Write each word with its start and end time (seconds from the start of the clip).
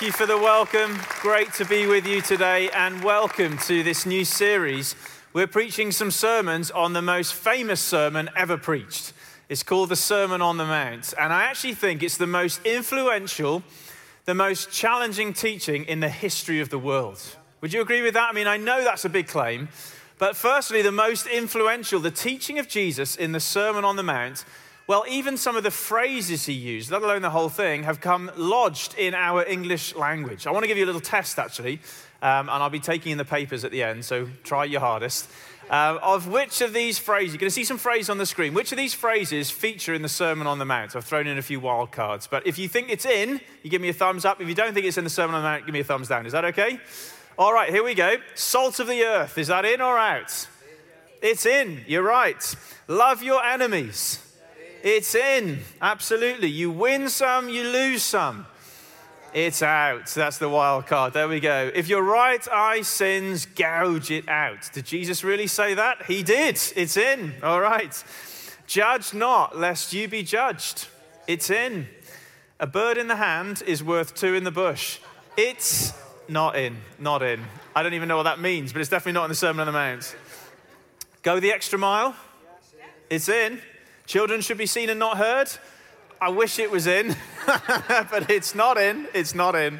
Thank 0.00 0.12
you, 0.14 0.16
for 0.16 0.24
the 0.24 0.38
welcome. 0.38 0.98
Great 1.20 1.52
to 1.52 1.66
be 1.66 1.86
with 1.86 2.06
you 2.06 2.22
today, 2.22 2.70
and 2.70 3.04
welcome 3.04 3.58
to 3.58 3.82
this 3.82 4.06
new 4.06 4.24
series. 4.24 4.96
We're 5.34 5.46
preaching 5.46 5.92
some 5.92 6.10
sermons 6.10 6.70
on 6.70 6.94
the 6.94 7.02
most 7.02 7.34
famous 7.34 7.82
sermon 7.82 8.30
ever 8.34 8.56
preached. 8.56 9.12
It's 9.50 9.62
called 9.62 9.90
the 9.90 9.96
Sermon 9.96 10.40
on 10.40 10.56
the 10.56 10.64
Mount, 10.64 11.12
and 11.18 11.34
I 11.34 11.42
actually 11.42 11.74
think 11.74 12.02
it's 12.02 12.16
the 12.16 12.26
most 12.26 12.64
influential, 12.64 13.62
the 14.24 14.32
most 14.32 14.70
challenging 14.70 15.34
teaching 15.34 15.84
in 15.84 16.00
the 16.00 16.08
history 16.08 16.60
of 16.60 16.70
the 16.70 16.78
world. 16.78 17.20
Would 17.60 17.74
you 17.74 17.82
agree 17.82 18.00
with 18.00 18.14
that? 18.14 18.30
I 18.30 18.32
mean, 18.32 18.46
I 18.46 18.56
know 18.56 18.82
that's 18.82 19.04
a 19.04 19.10
big 19.10 19.28
claim, 19.28 19.68
but 20.16 20.34
firstly, 20.34 20.80
the 20.80 20.90
most 20.90 21.26
influential, 21.26 22.00
the 22.00 22.10
teaching 22.10 22.58
of 22.58 22.68
Jesus 22.68 23.16
in 23.16 23.32
the 23.32 23.40
Sermon 23.40 23.84
on 23.84 23.96
the 23.96 24.02
Mount 24.02 24.46
well, 24.90 25.04
even 25.08 25.36
some 25.36 25.54
of 25.54 25.62
the 25.62 25.70
phrases 25.70 26.46
he 26.46 26.52
used, 26.52 26.90
let 26.90 27.02
alone 27.02 27.22
the 27.22 27.30
whole 27.30 27.48
thing, 27.48 27.84
have 27.84 28.00
come 28.00 28.28
lodged 28.36 28.92
in 28.98 29.14
our 29.14 29.44
English 29.46 29.94
language. 29.94 30.48
I 30.48 30.50
want 30.50 30.64
to 30.64 30.66
give 30.66 30.76
you 30.76 30.84
a 30.84 30.90
little 30.90 31.00
test, 31.00 31.38
actually, 31.38 31.74
um, 32.22 32.48
and 32.48 32.60
I'll 32.60 32.70
be 32.70 32.80
taking 32.80 33.12
in 33.12 33.18
the 33.18 33.24
papers 33.24 33.64
at 33.64 33.70
the 33.70 33.84
end, 33.84 34.04
so 34.04 34.26
try 34.42 34.64
your 34.64 34.80
hardest. 34.80 35.30
Uh, 35.70 35.96
of 36.02 36.26
which 36.26 36.60
of 36.60 36.72
these 36.72 36.98
phrases, 36.98 37.34
you're 37.34 37.38
going 37.38 37.50
to 37.50 37.54
see 37.54 37.62
some 37.62 37.78
phrases 37.78 38.10
on 38.10 38.18
the 38.18 38.26
screen, 38.26 38.52
which 38.52 38.72
of 38.72 38.78
these 38.78 38.92
phrases 38.92 39.48
feature 39.48 39.94
in 39.94 40.02
the 40.02 40.08
Sermon 40.08 40.48
on 40.48 40.58
the 40.58 40.64
Mount? 40.64 40.96
I've 40.96 41.04
thrown 41.04 41.28
in 41.28 41.38
a 41.38 41.42
few 41.42 41.60
wild 41.60 41.92
cards, 41.92 42.26
but 42.26 42.44
if 42.44 42.58
you 42.58 42.66
think 42.66 42.90
it's 42.90 43.06
in, 43.06 43.40
you 43.62 43.70
give 43.70 43.80
me 43.80 43.90
a 43.90 43.92
thumbs 43.92 44.24
up. 44.24 44.40
If 44.40 44.48
you 44.48 44.56
don't 44.56 44.74
think 44.74 44.86
it's 44.86 44.98
in 44.98 45.04
the 45.04 45.10
Sermon 45.10 45.36
on 45.36 45.42
the 45.42 45.48
Mount, 45.48 45.66
give 45.66 45.72
me 45.72 45.78
a 45.78 45.84
thumbs 45.84 46.08
down. 46.08 46.26
Is 46.26 46.32
that 46.32 46.46
okay? 46.46 46.80
All 47.38 47.54
right, 47.54 47.70
here 47.70 47.84
we 47.84 47.94
go. 47.94 48.16
Salt 48.34 48.80
of 48.80 48.88
the 48.88 49.04
earth, 49.04 49.38
is 49.38 49.46
that 49.46 49.64
in 49.64 49.80
or 49.80 49.96
out? 49.96 50.48
It's 51.22 51.46
in, 51.46 51.84
you're 51.86 52.02
right. 52.02 52.56
Love 52.88 53.22
your 53.22 53.44
enemies. 53.44 54.26
It's 54.82 55.14
in, 55.14 55.60
absolutely. 55.82 56.48
You 56.48 56.70
win 56.70 57.08
some, 57.08 57.48
you 57.48 57.64
lose 57.64 58.02
some. 58.02 58.46
It's 59.32 59.62
out. 59.62 60.06
That's 60.06 60.38
the 60.38 60.48
wild 60.48 60.86
card. 60.86 61.12
There 61.12 61.28
we 61.28 61.38
go. 61.38 61.70
If 61.72 61.88
your 61.88 62.02
right 62.02 62.46
eye 62.50 62.82
sins, 62.82 63.46
gouge 63.46 64.10
it 64.10 64.28
out. 64.28 64.70
Did 64.72 64.86
Jesus 64.86 65.22
really 65.22 65.46
say 65.46 65.74
that? 65.74 66.06
He 66.06 66.22
did. 66.24 66.58
It's 66.74 66.96
in. 66.96 67.34
All 67.42 67.60
right. 67.60 68.02
Judge 68.66 69.14
not, 69.14 69.56
lest 69.56 69.92
you 69.92 70.08
be 70.08 70.22
judged. 70.22 70.88
It's 71.28 71.50
in. 71.50 71.86
A 72.58 72.66
bird 72.66 72.98
in 72.98 73.06
the 73.06 73.16
hand 73.16 73.62
is 73.66 73.84
worth 73.84 74.14
two 74.14 74.34
in 74.34 74.42
the 74.42 74.50
bush. 74.50 74.98
It's 75.36 75.92
not 76.28 76.56
in. 76.56 76.78
Not 76.98 77.22
in. 77.22 77.44
I 77.74 77.82
don't 77.84 77.94
even 77.94 78.08
know 78.08 78.16
what 78.16 78.24
that 78.24 78.40
means, 78.40 78.72
but 78.72 78.80
it's 78.80 78.90
definitely 78.90 79.12
not 79.12 79.24
in 79.24 79.30
the 79.30 79.36
Sermon 79.36 79.60
on 79.60 79.66
the 79.66 79.72
Mount. 79.72 80.16
Go 81.22 81.38
the 81.38 81.52
extra 81.52 81.78
mile. 81.78 82.16
It's 83.08 83.28
in. 83.28 83.60
Children 84.10 84.40
should 84.40 84.58
be 84.58 84.66
seen 84.66 84.90
and 84.90 84.98
not 84.98 85.18
heard. 85.18 85.48
I 86.20 86.30
wish 86.30 86.58
it 86.58 86.68
was 86.68 86.88
in, 86.88 87.14
but 87.46 88.28
it's 88.28 88.56
not 88.56 88.76
in. 88.76 89.06
It's 89.14 89.36
not 89.36 89.54
in. 89.54 89.78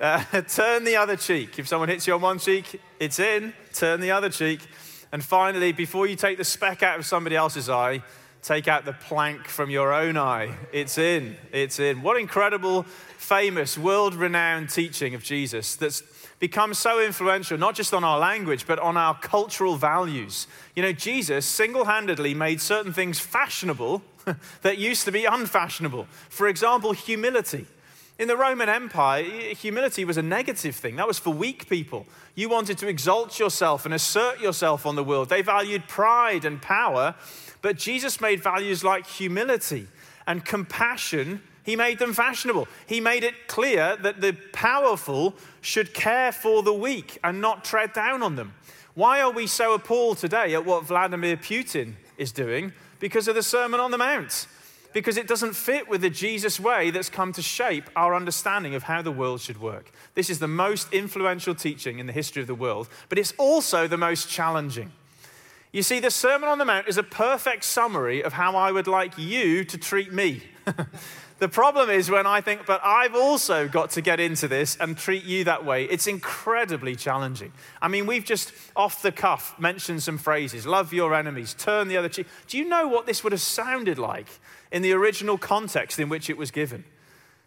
Uh, 0.00 0.24
turn 0.48 0.82
the 0.82 0.96
other 0.96 1.14
cheek. 1.14 1.56
If 1.56 1.68
someone 1.68 1.88
hits 1.88 2.04
you 2.04 2.14
on 2.14 2.20
one 2.20 2.40
cheek, 2.40 2.80
it's 2.98 3.20
in. 3.20 3.54
Turn 3.72 4.00
the 4.00 4.10
other 4.10 4.28
cheek. 4.28 4.58
And 5.12 5.24
finally, 5.24 5.70
before 5.70 6.08
you 6.08 6.16
take 6.16 6.36
the 6.36 6.44
speck 6.44 6.82
out 6.82 6.98
of 6.98 7.06
somebody 7.06 7.36
else's 7.36 7.70
eye, 7.70 8.02
take 8.42 8.66
out 8.66 8.86
the 8.86 8.92
plank 8.92 9.46
from 9.46 9.70
your 9.70 9.92
own 9.92 10.16
eye. 10.16 10.52
It's 10.72 10.98
in. 10.98 11.36
It's 11.52 11.78
in. 11.78 12.02
What 12.02 12.18
incredible, 12.18 12.82
famous, 13.18 13.78
world 13.78 14.16
renowned 14.16 14.70
teaching 14.70 15.14
of 15.14 15.22
Jesus 15.22 15.76
that's 15.76 16.02
become 16.46 16.74
so 16.74 17.00
influential, 17.00 17.56
not 17.56 17.74
just 17.74 17.94
on 17.94 18.04
our 18.04 18.18
language, 18.18 18.66
but 18.66 18.78
on 18.78 18.98
our 18.98 19.18
cultural 19.18 19.76
values. 19.76 20.46
You 20.76 20.82
know, 20.82 20.92
Jesus 20.92 21.46
single 21.46 21.86
handedly 21.86 22.34
made 22.34 22.60
certain 22.60 22.92
things 22.92 23.18
fashionable 23.18 24.02
that 24.60 24.76
used 24.76 25.06
to 25.06 25.10
be 25.10 25.24
unfashionable. 25.24 26.06
For 26.28 26.46
example, 26.46 26.92
humility. 26.92 27.64
In 28.18 28.28
the 28.28 28.36
Roman 28.36 28.68
Empire, 28.68 29.22
humility 29.54 30.04
was 30.04 30.18
a 30.18 30.22
negative 30.22 30.76
thing. 30.76 30.96
That 30.96 31.06
was 31.06 31.18
for 31.18 31.32
weak 31.32 31.66
people. 31.66 32.04
You 32.34 32.50
wanted 32.50 32.76
to 32.76 32.88
exalt 32.88 33.38
yourself 33.38 33.86
and 33.86 33.94
assert 33.94 34.38
yourself 34.38 34.84
on 34.84 34.96
the 34.96 35.02
world. 35.02 35.30
They 35.30 35.40
valued 35.40 35.88
pride 35.88 36.44
and 36.44 36.60
power, 36.60 37.14
but 37.62 37.78
Jesus 37.78 38.20
made 38.20 38.42
values 38.42 38.84
like 38.84 39.06
humility 39.06 39.88
and 40.26 40.44
compassion 40.44 41.40
he 41.64 41.76
made 41.76 41.98
them 41.98 42.12
fashionable. 42.12 42.68
He 42.86 43.00
made 43.00 43.24
it 43.24 43.48
clear 43.48 43.96
that 43.96 44.20
the 44.20 44.34
powerful 44.52 45.34
should 45.60 45.94
care 45.94 46.30
for 46.30 46.62
the 46.62 46.74
weak 46.74 47.18
and 47.24 47.40
not 47.40 47.64
tread 47.64 47.92
down 47.92 48.22
on 48.22 48.36
them. 48.36 48.54
Why 48.94 49.20
are 49.22 49.32
we 49.32 49.46
so 49.46 49.74
appalled 49.74 50.18
today 50.18 50.54
at 50.54 50.64
what 50.64 50.84
Vladimir 50.84 51.36
Putin 51.36 51.94
is 52.16 52.30
doing? 52.30 52.72
Because 53.00 53.26
of 53.26 53.34
the 53.34 53.42
Sermon 53.42 53.80
on 53.80 53.90
the 53.90 53.98
Mount. 53.98 54.46
Because 54.92 55.16
it 55.16 55.26
doesn't 55.26 55.54
fit 55.54 55.88
with 55.88 56.02
the 56.02 56.10
Jesus 56.10 56.60
way 56.60 56.90
that's 56.90 57.08
come 57.08 57.32
to 57.32 57.42
shape 57.42 57.90
our 57.96 58.14
understanding 58.14 58.76
of 58.76 58.84
how 58.84 59.02
the 59.02 59.10
world 59.10 59.40
should 59.40 59.60
work. 59.60 59.90
This 60.14 60.30
is 60.30 60.38
the 60.38 60.46
most 60.46 60.92
influential 60.92 61.54
teaching 61.54 61.98
in 61.98 62.06
the 62.06 62.12
history 62.12 62.42
of 62.42 62.46
the 62.46 62.54
world, 62.54 62.88
but 63.08 63.18
it's 63.18 63.32
also 63.36 63.88
the 63.88 63.96
most 63.96 64.28
challenging. 64.28 64.92
You 65.72 65.82
see, 65.82 65.98
the 65.98 66.12
Sermon 66.12 66.48
on 66.48 66.58
the 66.58 66.64
Mount 66.64 66.86
is 66.86 66.98
a 66.98 67.02
perfect 67.02 67.64
summary 67.64 68.22
of 68.22 68.34
how 68.34 68.54
I 68.54 68.70
would 68.70 68.86
like 68.86 69.18
you 69.18 69.64
to 69.64 69.76
treat 69.76 70.12
me. 70.12 70.42
The 71.40 71.48
problem 71.48 71.90
is 71.90 72.10
when 72.10 72.26
I 72.26 72.40
think, 72.40 72.64
but 72.64 72.80
I've 72.84 73.16
also 73.16 73.66
got 73.66 73.90
to 73.90 74.00
get 74.00 74.20
into 74.20 74.46
this 74.46 74.76
and 74.78 74.96
treat 74.96 75.24
you 75.24 75.44
that 75.44 75.64
way. 75.64 75.84
It's 75.84 76.06
incredibly 76.06 76.94
challenging. 76.94 77.52
I 77.82 77.88
mean, 77.88 78.06
we've 78.06 78.24
just 78.24 78.52
off 78.76 79.02
the 79.02 79.10
cuff 79.10 79.58
mentioned 79.58 80.02
some 80.02 80.16
phrases 80.16 80.64
love 80.64 80.92
your 80.92 81.12
enemies, 81.12 81.54
turn 81.54 81.88
the 81.88 81.96
other 81.96 82.08
cheek. 82.08 82.28
Do 82.46 82.56
you 82.56 82.64
know 82.64 82.86
what 82.86 83.06
this 83.06 83.24
would 83.24 83.32
have 83.32 83.40
sounded 83.40 83.98
like 83.98 84.28
in 84.70 84.82
the 84.82 84.92
original 84.92 85.36
context 85.36 85.98
in 85.98 86.08
which 86.08 86.30
it 86.30 86.36
was 86.36 86.52
given? 86.52 86.84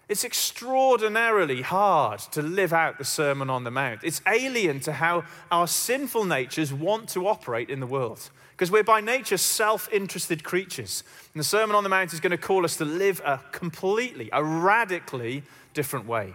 It's 0.10 0.26
extraordinarily 0.26 1.62
hard 1.62 2.20
to 2.32 2.42
live 2.42 2.74
out 2.74 2.98
the 2.98 3.06
Sermon 3.06 3.50
on 3.50 3.64
the 3.64 3.72
Mount. 3.72 4.02
It's 4.04 4.22
alien 4.28 4.80
to 4.82 4.94
how 4.94 5.24
our 5.52 5.68
sinful 5.68 6.26
natures 6.26 6.74
want 6.74 7.10
to 7.10 7.28
operate 7.28 7.70
in 7.70 7.80
the 7.80 7.88
world 7.88 8.30
because 8.58 8.72
we're 8.72 8.84
by 8.84 9.02
nature 9.02 9.38
self 9.38 9.88
interested 9.94 10.44
creatures. 10.44 11.04
And 11.34 11.40
the 11.40 11.44
Sermon 11.44 11.76
on 11.76 11.84
the 11.84 11.90
Mount 11.90 12.12
is 12.12 12.20
going 12.20 12.32
to 12.32 12.38
call 12.38 12.66
us 12.66 12.76
to 12.78 12.86
live 12.86 13.22
a 13.24 13.40
completely, 13.52 14.32
a 14.34 14.44
radically 14.44 15.44
different 15.76 16.08
way. 16.08 16.34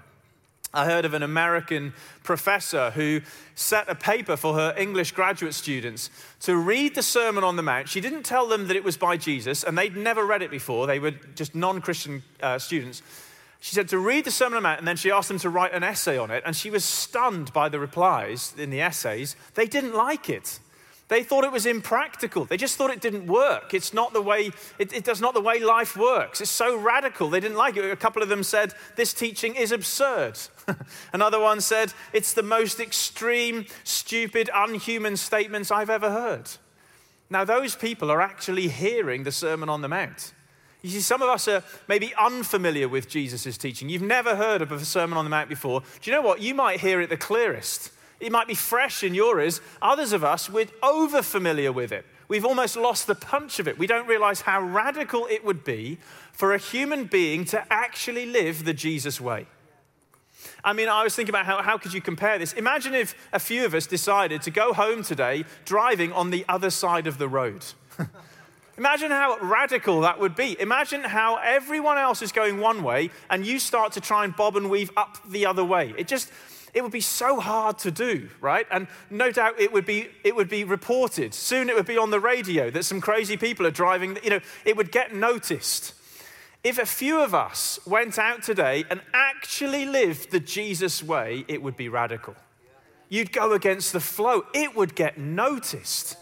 I 0.72 0.84
heard 0.84 1.04
of 1.04 1.14
an 1.14 1.24
American 1.24 1.94
professor 2.22 2.92
who 2.92 3.22
set 3.56 3.88
a 3.88 3.96
paper 3.96 4.36
for 4.36 4.54
her 4.54 4.72
English 4.78 5.12
graduate 5.12 5.52
students 5.52 6.10
to 6.40 6.56
read 6.56 6.94
the 6.94 7.02
Sermon 7.02 7.42
on 7.42 7.56
the 7.56 7.62
Mount. 7.62 7.88
She 7.88 8.00
didn't 8.00 8.22
tell 8.22 8.46
them 8.46 8.68
that 8.68 8.76
it 8.76 8.84
was 8.84 8.96
by 8.96 9.16
Jesus, 9.16 9.64
and 9.64 9.76
they'd 9.76 9.96
never 9.96 10.24
read 10.24 10.42
it 10.42 10.50
before. 10.50 10.86
They 10.86 11.00
were 11.00 11.10
just 11.10 11.56
non 11.56 11.80
Christian 11.80 12.22
uh, 12.40 12.60
students. 12.60 13.02
She 13.58 13.74
said 13.74 13.88
to 13.88 13.98
read 13.98 14.24
the 14.24 14.30
Sermon 14.30 14.58
on 14.58 14.62
the 14.62 14.68
Mount, 14.68 14.78
and 14.78 14.86
then 14.86 14.96
she 14.96 15.10
asked 15.10 15.28
them 15.28 15.40
to 15.40 15.50
write 15.50 15.74
an 15.74 15.82
essay 15.82 16.16
on 16.18 16.30
it. 16.30 16.44
And 16.46 16.54
she 16.54 16.70
was 16.70 16.84
stunned 16.84 17.52
by 17.52 17.68
the 17.68 17.80
replies 17.80 18.54
in 18.56 18.70
the 18.70 18.80
essays. 18.80 19.34
They 19.54 19.66
didn't 19.66 19.94
like 19.94 20.30
it. 20.30 20.60
They 21.12 21.22
thought 21.22 21.44
it 21.44 21.52
was 21.52 21.66
impractical. 21.66 22.46
They 22.46 22.56
just 22.56 22.78
thought 22.78 22.90
it 22.90 23.02
didn't 23.02 23.26
work. 23.26 23.74
It's 23.74 23.92
not 23.92 24.14
the 24.14 24.22
way, 24.22 24.50
it, 24.78 24.94
it 24.94 25.04
does 25.04 25.20
not 25.20 25.34
the 25.34 25.42
way 25.42 25.60
life 25.60 25.94
works. 25.94 26.40
It's 26.40 26.50
so 26.50 26.74
radical. 26.74 27.28
They 27.28 27.38
didn't 27.38 27.58
like 27.58 27.76
it. 27.76 27.84
A 27.84 27.96
couple 27.96 28.22
of 28.22 28.30
them 28.30 28.42
said, 28.42 28.72
This 28.96 29.12
teaching 29.12 29.54
is 29.54 29.72
absurd. 29.72 30.38
Another 31.12 31.38
one 31.38 31.60
said, 31.60 31.92
It's 32.14 32.32
the 32.32 32.42
most 32.42 32.80
extreme, 32.80 33.66
stupid, 33.84 34.48
unhuman 34.54 35.18
statements 35.18 35.70
I've 35.70 35.90
ever 35.90 36.10
heard. 36.10 36.48
Now, 37.28 37.44
those 37.44 37.76
people 37.76 38.10
are 38.10 38.22
actually 38.22 38.68
hearing 38.68 39.24
the 39.24 39.32
Sermon 39.32 39.68
on 39.68 39.82
the 39.82 39.88
Mount. 39.88 40.32
You 40.80 40.88
see, 40.88 41.00
some 41.00 41.20
of 41.20 41.28
us 41.28 41.46
are 41.46 41.62
maybe 41.88 42.14
unfamiliar 42.18 42.88
with 42.88 43.06
Jesus' 43.06 43.58
teaching. 43.58 43.90
You've 43.90 44.00
never 44.00 44.34
heard 44.34 44.62
of 44.62 44.72
a 44.72 44.82
Sermon 44.82 45.18
on 45.18 45.26
the 45.26 45.30
Mount 45.30 45.50
before. 45.50 45.82
Do 46.00 46.10
you 46.10 46.16
know 46.16 46.22
what? 46.22 46.40
You 46.40 46.54
might 46.54 46.80
hear 46.80 47.02
it 47.02 47.10
the 47.10 47.18
clearest 47.18 47.91
it 48.22 48.32
might 48.32 48.46
be 48.46 48.54
fresh 48.54 49.02
in 49.02 49.14
your 49.14 49.40
ears. 49.40 49.60
Others 49.82 50.12
of 50.12 50.24
us, 50.24 50.48
we're 50.48 50.68
over 50.82 51.22
familiar 51.22 51.72
with 51.72 51.92
it. 51.92 52.06
We've 52.28 52.44
almost 52.44 52.76
lost 52.76 53.06
the 53.06 53.14
punch 53.14 53.58
of 53.58 53.68
it. 53.68 53.78
We 53.78 53.86
don't 53.86 54.06
realize 54.06 54.42
how 54.42 54.62
radical 54.62 55.26
it 55.26 55.44
would 55.44 55.64
be 55.64 55.98
for 56.32 56.54
a 56.54 56.58
human 56.58 57.04
being 57.04 57.44
to 57.46 57.62
actually 57.70 58.24
live 58.24 58.64
the 58.64 58.72
Jesus 58.72 59.20
way. 59.20 59.46
I 60.64 60.72
mean, 60.72 60.88
I 60.88 61.02
was 61.02 61.14
thinking 61.14 61.32
about 61.32 61.46
how, 61.46 61.62
how 61.62 61.76
could 61.76 61.92
you 61.92 62.00
compare 62.00 62.38
this? 62.38 62.52
Imagine 62.52 62.94
if 62.94 63.14
a 63.32 63.38
few 63.38 63.64
of 63.64 63.74
us 63.74 63.86
decided 63.86 64.42
to 64.42 64.50
go 64.50 64.72
home 64.72 65.02
today 65.02 65.44
driving 65.64 66.12
on 66.12 66.30
the 66.30 66.44
other 66.48 66.70
side 66.70 67.06
of 67.06 67.18
the 67.18 67.28
road. 67.28 67.64
Imagine 68.78 69.10
how 69.10 69.36
radical 69.42 70.00
that 70.00 70.18
would 70.18 70.34
be. 70.34 70.58
Imagine 70.58 71.02
how 71.02 71.36
everyone 71.36 71.98
else 71.98 72.22
is 72.22 72.32
going 72.32 72.58
one 72.58 72.82
way 72.82 73.10
and 73.28 73.44
you 73.44 73.58
start 73.58 73.92
to 73.92 74.00
try 74.00 74.24
and 74.24 74.34
bob 74.34 74.56
and 74.56 74.70
weave 74.70 74.90
up 74.96 75.18
the 75.28 75.44
other 75.44 75.64
way. 75.64 75.94
It 75.98 76.08
just, 76.08 76.32
it 76.74 76.82
would 76.82 76.92
be 76.92 77.00
so 77.00 77.38
hard 77.38 77.78
to 77.80 77.90
do, 77.90 78.28
right? 78.40 78.66
And 78.70 78.86
no 79.10 79.30
doubt 79.30 79.60
it 79.60 79.72
would 79.72 79.84
be, 79.84 80.08
it 80.24 80.34
would 80.34 80.48
be 80.48 80.64
reported. 80.64 81.34
Soon 81.34 81.68
it 81.68 81.76
would 81.76 81.86
be 81.86 81.98
on 81.98 82.10
the 82.10 82.20
radio 82.20 82.70
that 82.70 82.84
some 82.84 83.00
crazy 83.00 83.36
people 83.36 83.66
are 83.66 83.70
driving, 83.70 84.18
you 84.22 84.30
know, 84.30 84.40
it 84.64 84.76
would 84.76 84.90
get 84.90 85.14
noticed. 85.14 85.94
If 86.64 86.78
a 86.78 86.86
few 86.86 87.20
of 87.20 87.34
us 87.34 87.78
went 87.84 88.18
out 88.18 88.42
today 88.42 88.84
and 88.88 89.02
actually 89.12 89.84
lived 89.84 90.30
the 90.30 90.40
Jesus 90.40 91.02
way, 91.02 91.44
it 91.48 91.60
would 91.60 91.76
be 91.76 91.88
radical. 91.88 92.36
You'd 93.08 93.32
go 93.32 93.52
against 93.52 93.92
the 93.92 94.00
flow, 94.00 94.46
it 94.54 94.74
would 94.74 94.94
get 94.94 95.18
noticed. 95.18 96.16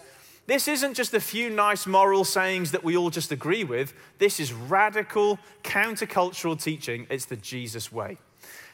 This 0.46 0.66
isn't 0.66 0.94
just 0.94 1.14
a 1.14 1.20
few 1.20 1.48
nice 1.48 1.86
moral 1.86 2.24
sayings 2.24 2.72
that 2.72 2.82
we 2.82 2.96
all 2.96 3.10
just 3.10 3.30
agree 3.30 3.62
with. 3.62 3.92
This 4.18 4.40
is 4.40 4.52
radical, 4.52 5.38
countercultural 5.62 6.60
teaching. 6.60 7.06
It's 7.08 7.26
the 7.26 7.36
Jesus 7.36 7.92
way. 7.92 8.18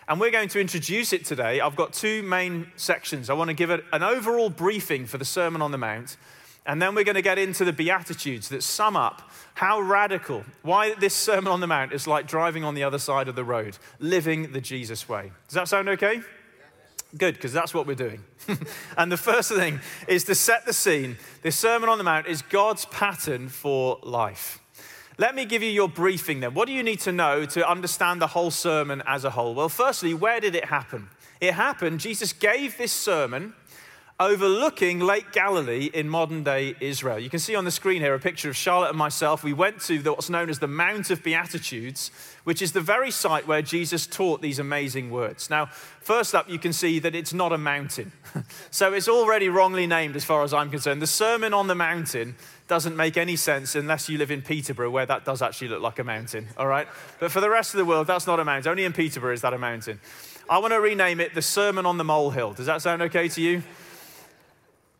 And 0.08 0.20
we're 0.20 0.30
going 0.30 0.48
to 0.50 0.60
introduce 0.60 1.12
it 1.12 1.24
today. 1.24 1.60
I've 1.60 1.74
got 1.74 1.92
two 1.92 2.22
main 2.22 2.70
sections. 2.76 3.28
I 3.28 3.34
want 3.34 3.48
to 3.48 3.54
give 3.54 3.70
it 3.70 3.84
an 3.92 4.04
overall 4.04 4.50
briefing 4.50 5.04
for 5.06 5.18
the 5.18 5.24
Sermon 5.24 5.60
on 5.60 5.72
the 5.72 5.78
Mount. 5.78 6.16
And 6.64 6.80
then 6.80 6.94
we're 6.94 7.04
going 7.04 7.16
to 7.16 7.22
get 7.22 7.38
into 7.38 7.64
the 7.64 7.72
Beatitudes 7.72 8.48
that 8.50 8.62
sum 8.62 8.96
up 8.96 9.30
how 9.54 9.80
radical, 9.80 10.44
why 10.62 10.94
this 10.94 11.14
Sermon 11.14 11.52
on 11.52 11.60
the 11.60 11.66
Mount 11.66 11.92
is 11.92 12.06
like 12.06 12.26
driving 12.28 12.62
on 12.62 12.74
the 12.74 12.84
other 12.84 12.98
side 12.98 13.26
of 13.26 13.34
the 13.34 13.44
road, 13.44 13.78
living 13.98 14.52
the 14.52 14.60
Jesus 14.60 15.08
way. 15.08 15.32
Does 15.48 15.54
that 15.54 15.68
sound 15.68 15.88
okay? 15.88 16.20
Good, 17.16 17.34
because 17.34 17.52
that's 17.52 17.72
what 17.72 17.86
we're 17.86 17.94
doing. 17.94 18.22
and 18.98 19.10
the 19.10 19.16
first 19.16 19.50
thing 19.50 19.80
is 20.06 20.24
to 20.24 20.34
set 20.34 20.66
the 20.66 20.72
scene. 20.72 21.16
This 21.42 21.56
Sermon 21.56 21.88
on 21.88 21.98
the 21.98 22.04
Mount 22.04 22.26
is 22.26 22.42
God's 22.42 22.84
pattern 22.86 23.48
for 23.48 23.98
life. 24.02 24.60
Let 25.18 25.34
me 25.34 25.46
give 25.46 25.62
you 25.62 25.70
your 25.70 25.88
briefing 25.88 26.40
then. 26.40 26.52
What 26.52 26.66
do 26.66 26.74
you 26.74 26.82
need 26.82 27.00
to 27.00 27.12
know 27.12 27.46
to 27.46 27.66
understand 27.66 28.20
the 28.20 28.26
whole 28.26 28.50
sermon 28.50 29.02
as 29.06 29.24
a 29.24 29.30
whole? 29.30 29.54
Well, 29.54 29.70
firstly, 29.70 30.12
where 30.12 30.40
did 30.40 30.54
it 30.54 30.66
happen? 30.66 31.08
It 31.40 31.54
happened, 31.54 32.00
Jesus 32.00 32.34
gave 32.34 32.76
this 32.76 32.92
sermon 32.92 33.54
overlooking 34.18 34.98
Lake 34.98 35.30
Galilee 35.32 35.90
in 35.92 36.08
modern 36.08 36.42
day 36.42 36.74
Israel. 36.80 37.18
You 37.18 37.28
can 37.28 37.38
see 37.38 37.54
on 37.54 37.66
the 37.66 37.70
screen 37.70 38.00
here 38.00 38.14
a 38.14 38.18
picture 38.18 38.48
of 38.48 38.56
Charlotte 38.56 38.88
and 38.88 38.98
myself. 38.98 39.44
We 39.44 39.52
went 39.52 39.82
to 39.82 39.98
what's 40.10 40.30
known 40.30 40.48
as 40.48 40.58
the 40.58 40.66
Mount 40.66 41.10
of 41.10 41.22
Beatitudes, 41.22 42.10
which 42.44 42.62
is 42.62 42.72
the 42.72 42.80
very 42.80 43.10
site 43.10 43.46
where 43.46 43.60
Jesus 43.60 44.06
taught 44.06 44.40
these 44.40 44.58
amazing 44.58 45.10
words. 45.10 45.50
Now, 45.50 45.66
first 45.66 46.34
up, 46.34 46.48
you 46.48 46.58
can 46.58 46.72
see 46.72 46.98
that 47.00 47.14
it's 47.14 47.34
not 47.34 47.52
a 47.52 47.58
mountain. 47.58 48.10
so 48.70 48.94
it's 48.94 49.08
already 49.08 49.50
wrongly 49.50 49.86
named 49.86 50.16
as 50.16 50.24
far 50.24 50.42
as 50.42 50.54
I'm 50.54 50.70
concerned. 50.70 51.02
The 51.02 51.06
Sermon 51.06 51.52
on 51.52 51.66
the 51.66 51.74
Mountain 51.74 52.36
doesn't 52.68 52.96
make 52.96 53.18
any 53.18 53.36
sense 53.36 53.74
unless 53.74 54.08
you 54.08 54.16
live 54.16 54.30
in 54.30 54.40
Peterborough, 54.40 54.90
where 54.90 55.06
that 55.06 55.26
does 55.26 55.42
actually 55.42 55.68
look 55.68 55.82
like 55.82 55.98
a 55.98 56.04
mountain, 56.04 56.48
all 56.56 56.66
right? 56.66 56.88
But 57.20 57.32
for 57.32 57.42
the 57.42 57.50
rest 57.50 57.74
of 57.74 57.78
the 57.78 57.84
world, 57.84 58.06
that's 58.06 58.26
not 58.26 58.40
a 58.40 58.44
mountain. 58.44 58.70
Only 58.70 58.84
in 58.84 58.94
Peterborough 58.94 59.34
is 59.34 59.42
that 59.42 59.52
a 59.52 59.58
mountain. 59.58 60.00
I 60.48 60.58
want 60.58 60.72
to 60.72 60.80
rename 60.80 61.20
it 61.20 61.34
the 61.34 61.42
Sermon 61.42 61.84
on 61.84 61.98
the 61.98 62.04
Molehill. 62.04 62.54
Does 62.54 62.66
that 62.66 62.80
sound 62.80 63.02
okay 63.02 63.28
to 63.28 63.42
you? 63.42 63.62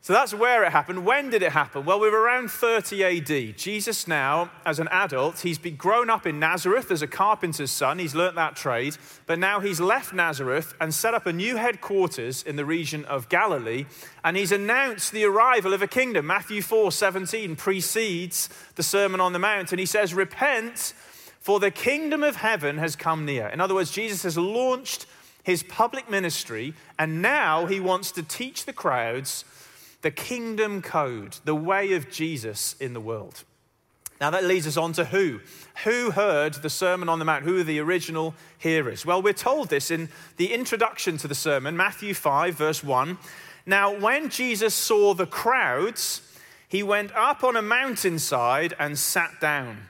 So 0.07 0.13
that's 0.13 0.33
where 0.33 0.63
it 0.63 0.71
happened. 0.71 1.05
When 1.05 1.31
did 1.31 1.43
it 1.43 1.51
happen? 1.51 1.85
Well, 1.85 1.99
we 1.99 2.09
were 2.09 2.21
around 2.21 2.53
30 2.53 3.03
AD. 3.03 3.59
Jesus, 3.59 4.07
now, 4.07 4.53
as 4.65 4.79
an 4.79 4.87
adult, 4.93 5.41
he's 5.41 5.59
been 5.59 5.75
grown 5.75 6.11
up 6.11 6.29
in 6.29 6.39
Nazareth 6.39 6.93
as 6.93 7.03
a 7.03 7.09
carpenter's 7.09 7.73
son. 7.73 7.99
He's 7.99 8.15
learnt 8.15 8.37
that 8.37 8.55
trade. 8.55 8.97
But 9.27 9.41
now 9.41 9.59
he's 9.59 9.81
left 9.81 10.15
Nazareth 10.15 10.75
and 10.81 10.95
set 10.95 11.15
up 11.15 11.27
a 11.27 11.33
new 11.33 11.57
headquarters 11.57 12.45
in 12.45 12.55
the 12.55 12.65
region 12.65 13.05
of 13.07 13.29
Galilee. 13.29 13.87
And 14.23 14.37
he's 14.37 14.53
announced 14.53 15.11
the 15.11 15.25
arrival 15.25 15.75
of 15.75 15.83
a 15.83 15.89
kingdom. 15.89 16.25
Matthew 16.29 16.63
4 16.63 16.93
17 16.93 17.57
precedes 17.57 18.49
the 18.77 18.85
Sermon 18.85 19.21
on 19.21 19.33
the 19.33 19.41
Mount. 19.41 19.73
And 19.73 19.81
he 19.81 19.87
says, 19.87 20.15
Repent, 20.15 20.95
for 21.41 21.59
the 21.59 21.73
kingdom 21.73 22.23
of 22.23 22.37
heaven 22.37 22.79
has 22.79 22.95
come 22.95 23.25
near. 23.25 23.49
In 23.49 23.61
other 23.61 23.75
words, 23.75 23.91
Jesus 23.91 24.23
has 24.23 24.39
launched 24.39 25.07
his 25.43 25.65
public 25.65 26.09
ministry. 26.09 26.75
And 26.97 27.21
now 27.21 27.67
he 27.67 27.81
wants 27.81 28.13
to 28.13 28.23
teach 28.23 28.67
the 28.67 28.73
crowds 28.73 29.45
the 30.03 30.11
kingdom 30.11 30.83
code, 30.83 31.37
the 31.45 31.55
way 31.55 31.93
of 31.93 32.11
Jesus 32.11 32.77
in 32.81 32.93
the 32.93 33.01
world. 33.01 33.45
Now 34.21 34.31
that 34.31 34.45
leads 34.45 34.67
us 34.67 34.77
on 34.77 34.93
to 34.95 35.05
who? 35.05 35.41
Who 35.85 36.11
heard 36.11 36.55
the 36.55 36.71
Sermon 36.71 37.09
on 37.09 37.19
the 37.19 37.25
Mount? 37.25 37.45
Who 37.45 37.61
are 37.61 37.65
the 37.65 37.81
original 37.81 38.35
hearers? 38.59 39.05
Well, 39.05 39.21
we're 39.21 39.35
told 39.35 39.69
this 39.69 39.91
in 39.91 40.09
the 40.39 40.55
introduction 40.55 41.19
to 41.19 41.29
the 41.29 41.35
sermon, 41.35 41.77
Matthew 41.77 42.15
5, 42.15 42.55
verse 42.55 42.83
1. 42.83 43.19
Now, 43.67 43.99
when 43.99 44.31
Jesus 44.31 44.75
saw 44.75 45.13
the 45.13 45.27
crowds, 45.27 46.23
he 46.69 46.83
went 46.83 47.15
up 47.15 47.45
on 47.45 47.57
a 47.57 47.63
mountainside 47.63 48.75
and 48.79 48.99
sat 48.99 49.41
down. 49.41 49.83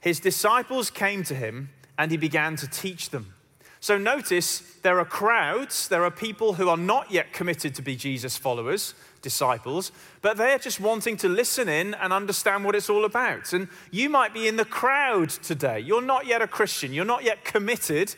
His 0.00 0.18
disciples 0.18 0.90
came 0.90 1.22
to 1.24 1.34
him 1.34 1.70
and 1.96 2.10
he 2.10 2.16
began 2.16 2.56
to 2.56 2.68
teach 2.68 3.10
them. 3.10 3.34
So 3.80 3.96
notice 3.96 4.60
there 4.82 4.98
are 4.98 5.04
crowds, 5.04 5.88
there 5.88 6.04
are 6.04 6.10
people 6.10 6.54
who 6.54 6.68
are 6.68 6.76
not 6.76 7.12
yet 7.12 7.32
committed 7.32 7.76
to 7.76 7.82
be 7.82 7.94
Jesus 7.94 8.36
followers 8.36 8.94
disciples, 9.28 9.92
but 10.22 10.36
they're 10.36 10.58
just 10.58 10.80
wanting 10.80 11.16
to 11.18 11.28
listen 11.28 11.68
in 11.68 11.94
and 11.94 12.12
understand 12.12 12.64
what 12.64 12.74
it's 12.74 12.88
all 12.88 13.04
about. 13.04 13.52
And 13.52 13.68
you 13.90 14.08
might 14.08 14.32
be 14.32 14.48
in 14.48 14.56
the 14.56 14.64
crowd 14.64 15.28
today. 15.28 15.80
You're 15.80 16.08
not 16.14 16.26
yet 16.26 16.40
a 16.40 16.46
Christian, 16.46 16.92
you're 16.92 17.04
not 17.04 17.24
yet 17.24 17.44
committed. 17.44 18.14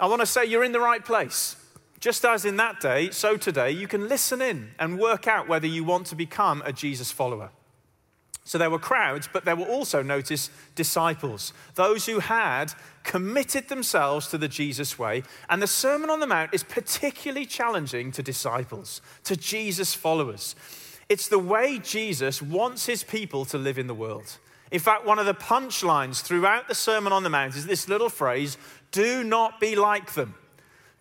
I 0.00 0.06
want 0.06 0.20
to 0.20 0.26
say 0.26 0.44
you're 0.44 0.64
in 0.64 0.72
the 0.72 0.80
right 0.80 1.04
place. 1.04 1.56
Just 2.00 2.24
as 2.24 2.44
in 2.44 2.56
that 2.56 2.80
day, 2.80 3.10
so 3.10 3.36
today, 3.36 3.70
you 3.70 3.86
can 3.86 4.08
listen 4.08 4.42
in 4.42 4.72
and 4.80 4.98
work 4.98 5.28
out 5.28 5.46
whether 5.46 5.68
you 5.68 5.84
want 5.84 6.08
to 6.08 6.16
become 6.16 6.60
a 6.66 6.72
Jesus 6.72 7.12
follower. 7.12 7.50
So 8.44 8.58
there 8.58 8.70
were 8.70 8.78
crowds, 8.78 9.28
but 9.32 9.44
there 9.44 9.54
were 9.54 9.66
also, 9.66 10.02
notice, 10.02 10.50
disciples, 10.74 11.52
those 11.76 12.06
who 12.06 12.18
had 12.18 12.72
committed 13.04 13.68
themselves 13.68 14.28
to 14.28 14.38
the 14.38 14.48
Jesus 14.48 14.98
way. 14.98 15.22
And 15.48 15.62
the 15.62 15.66
Sermon 15.66 16.10
on 16.10 16.20
the 16.20 16.26
Mount 16.26 16.52
is 16.52 16.64
particularly 16.64 17.46
challenging 17.46 18.10
to 18.12 18.22
disciples, 18.22 19.00
to 19.24 19.36
Jesus 19.36 19.94
followers. 19.94 20.56
It's 21.08 21.28
the 21.28 21.38
way 21.38 21.78
Jesus 21.78 22.42
wants 22.42 22.86
his 22.86 23.04
people 23.04 23.44
to 23.46 23.58
live 23.58 23.78
in 23.78 23.86
the 23.86 23.94
world. 23.94 24.38
In 24.72 24.80
fact, 24.80 25.04
one 25.04 25.18
of 25.18 25.26
the 25.26 25.34
punchlines 25.34 26.22
throughout 26.22 26.66
the 26.66 26.74
Sermon 26.74 27.12
on 27.12 27.22
the 27.22 27.30
Mount 27.30 27.54
is 27.54 27.66
this 27.66 27.88
little 27.88 28.08
phrase 28.08 28.56
do 28.90 29.22
not 29.22 29.60
be 29.60 29.76
like 29.76 30.14
them. 30.14 30.34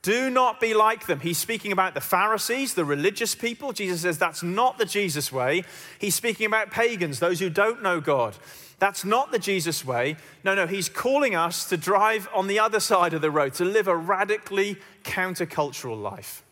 Do 0.01 0.31
not 0.31 0.59
be 0.59 0.73
like 0.73 1.05
them. 1.05 1.19
He's 1.19 1.37
speaking 1.37 1.71
about 1.71 1.93
the 1.93 2.01
Pharisees, 2.01 2.73
the 2.73 2.85
religious 2.85 3.35
people. 3.35 3.71
Jesus 3.71 4.01
says 4.01 4.17
that's 4.17 4.41
not 4.41 4.79
the 4.79 4.85
Jesus 4.85 5.31
way. 5.31 5.63
He's 5.99 6.15
speaking 6.15 6.47
about 6.47 6.71
pagans, 6.71 7.19
those 7.19 7.39
who 7.39 7.51
don't 7.51 7.83
know 7.83 8.01
God. 8.01 8.35
That's 8.79 9.05
not 9.05 9.31
the 9.31 9.37
Jesus 9.37 9.85
way. 9.85 10.15
No, 10.43 10.55
no, 10.55 10.65
he's 10.65 10.89
calling 10.89 11.35
us 11.35 11.69
to 11.69 11.77
drive 11.77 12.27
on 12.33 12.47
the 12.47 12.57
other 12.57 12.79
side 12.79 13.13
of 13.13 13.21
the 13.21 13.29
road, 13.29 13.53
to 13.55 13.65
live 13.65 13.87
a 13.87 13.95
radically 13.95 14.77
countercultural 15.03 16.01
life. 16.01 16.43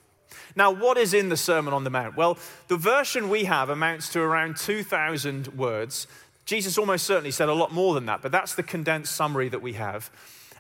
Now, 0.56 0.70
what 0.70 1.00
is 1.00 1.16
in 1.16 1.30
the 1.30 1.38
Sermon 1.38 1.74
on 1.74 1.84
the 1.86 1.90
Mount? 1.90 2.16
Well, 2.16 2.38
the 2.68 2.78
version 2.78 3.30
we 3.30 3.46
have 3.46 3.72
amounts 3.72 4.10
to 4.10 4.20
around 4.20 4.58
2,000 4.58 5.48
words. 5.58 6.06
Jesus 6.46 6.78
almost 6.78 7.08
certainly 7.08 7.32
said 7.32 7.50
a 7.50 7.54
lot 7.54 7.72
more 7.72 7.96
than 7.96 8.06
that, 8.06 8.22
but 8.22 8.32
that's 8.32 8.54
the 8.54 8.64
condensed 8.64 9.16
summary 9.16 9.50
that 9.50 9.64
we 9.64 9.74
have. 9.74 10.12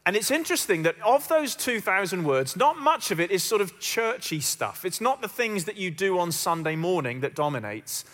And 0.10 0.16
it's 0.16 0.32
interesting 0.32 0.82
that 0.82 1.00
of 1.06 1.28
those 1.28 1.56
2,000 1.56 2.24
words, 2.24 2.56
not 2.56 2.80
much 2.80 3.12
of 3.12 3.20
it 3.20 3.30
is 3.30 3.44
sort 3.44 3.62
of 3.62 3.80
churchy 3.80 4.39
stuff. 4.39 4.84
It's 4.84 5.00
not 5.00 5.22
the 5.22 5.28
things 5.28 5.66
that 5.66 5.78
you 5.78 5.92
do 5.92 6.18
on 6.18 6.32
Sunday 6.32 6.75
morning 6.75 7.20
that 7.20 7.36
dominates. 7.36 8.06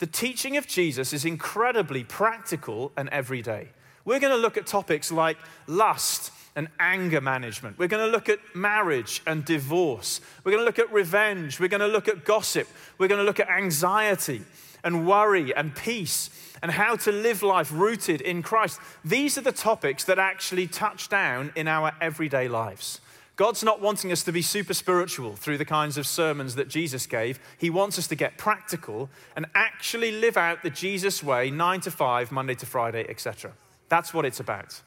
The 0.00 0.08
teaching 0.08 0.56
of 0.56 0.66
Jesus 0.66 1.12
is 1.12 1.24
incredibly 1.24 2.02
practical 2.02 2.90
and 2.96 3.08
everyday. 3.10 3.68
We're 4.04 4.18
going 4.18 4.32
to 4.32 4.42
look 4.42 4.56
at 4.56 4.66
topics 4.66 5.12
like 5.12 5.36
lust 5.68 6.32
and 6.56 6.66
anger 6.80 7.20
management. 7.20 7.78
We're 7.78 7.86
going 7.86 8.04
to 8.04 8.10
look 8.10 8.28
at 8.28 8.40
marriage 8.52 9.22
and 9.24 9.44
divorce. 9.44 10.20
We're 10.42 10.50
going 10.50 10.62
to 10.62 10.66
look 10.66 10.80
at 10.80 10.92
revenge. 10.92 11.60
We're 11.60 11.68
going 11.68 11.78
to 11.78 11.86
look 11.86 12.08
at 12.08 12.24
gossip. 12.24 12.66
We're 12.98 13.06
going 13.06 13.20
to 13.20 13.24
look 13.24 13.38
at 13.38 13.48
anxiety 13.48 14.42
and 14.82 15.06
worry 15.06 15.54
and 15.54 15.76
peace 15.76 16.49
and 16.62 16.70
how 16.70 16.96
to 16.96 17.12
live 17.12 17.42
life 17.42 17.70
rooted 17.72 18.20
in 18.20 18.42
Christ. 18.42 18.80
These 19.04 19.38
are 19.38 19.42
the 19.42 19.52
topics 19.52 20.04
that 20.04 20.18
actually 20.18 20.66
touch 20.66 21.08
down 21.08 21.52
in 21.56 21.68
our 21.68 21.92
everyday 22.00 22.48
lives. 22.48 23.00
God's 23.36 23.64
not 23.64 23.80
wanting 23.80 24.12
us 24.12 24.22
to 24.24 24.32
be 24.32 24.42
super 24.42 24.74
spiritual 24.74 25.34
through 25.34 25.56
the 25.56 25.64
kinds 25.64 25.96
of 25.96 26.06
sermons 26.06 26.56
that 26.56 26.68
Jesus 26.68 27.06
gave. 27.06 27.40
He 27.56 27.70
wants 27.70 27.98
us 27.98 28.06
to 28.08 28.14
get 28.14 28.36
practical 28.36 29.08
and 29.34 29.46
actually 29.54 30.12
live 30.12 30.36
out 30.36 30.62
the 30.62 30.68
Jesus 30.68 31.22
way, 31.22 31.50
nine 31.50 31.80
to 31.80 31.90
five, 31.90 32.30
Monday 32.30 32.54
to 32.56 32.66
Friday, 32.66 33.06
etc. 33.08 33.52
That's 33.88 34.12
what 34.12 34.26
it's 34.26 34.40
about. 34.40 34.82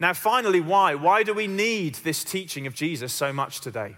Now, 0.00 0.14
finally, 0.14 0.60
why? 0.60 0.94
Why 0.94 1.22
do 1.22 1.34
we 1.34 1.46
need 1.46 1.96
this 1.96 2.24
teaching 2.24 2.66
of 2.66 2.74
Jesus 2.74 3.12
so 3.12 3.34
much 3.34 3.60
today? 3.60 3.96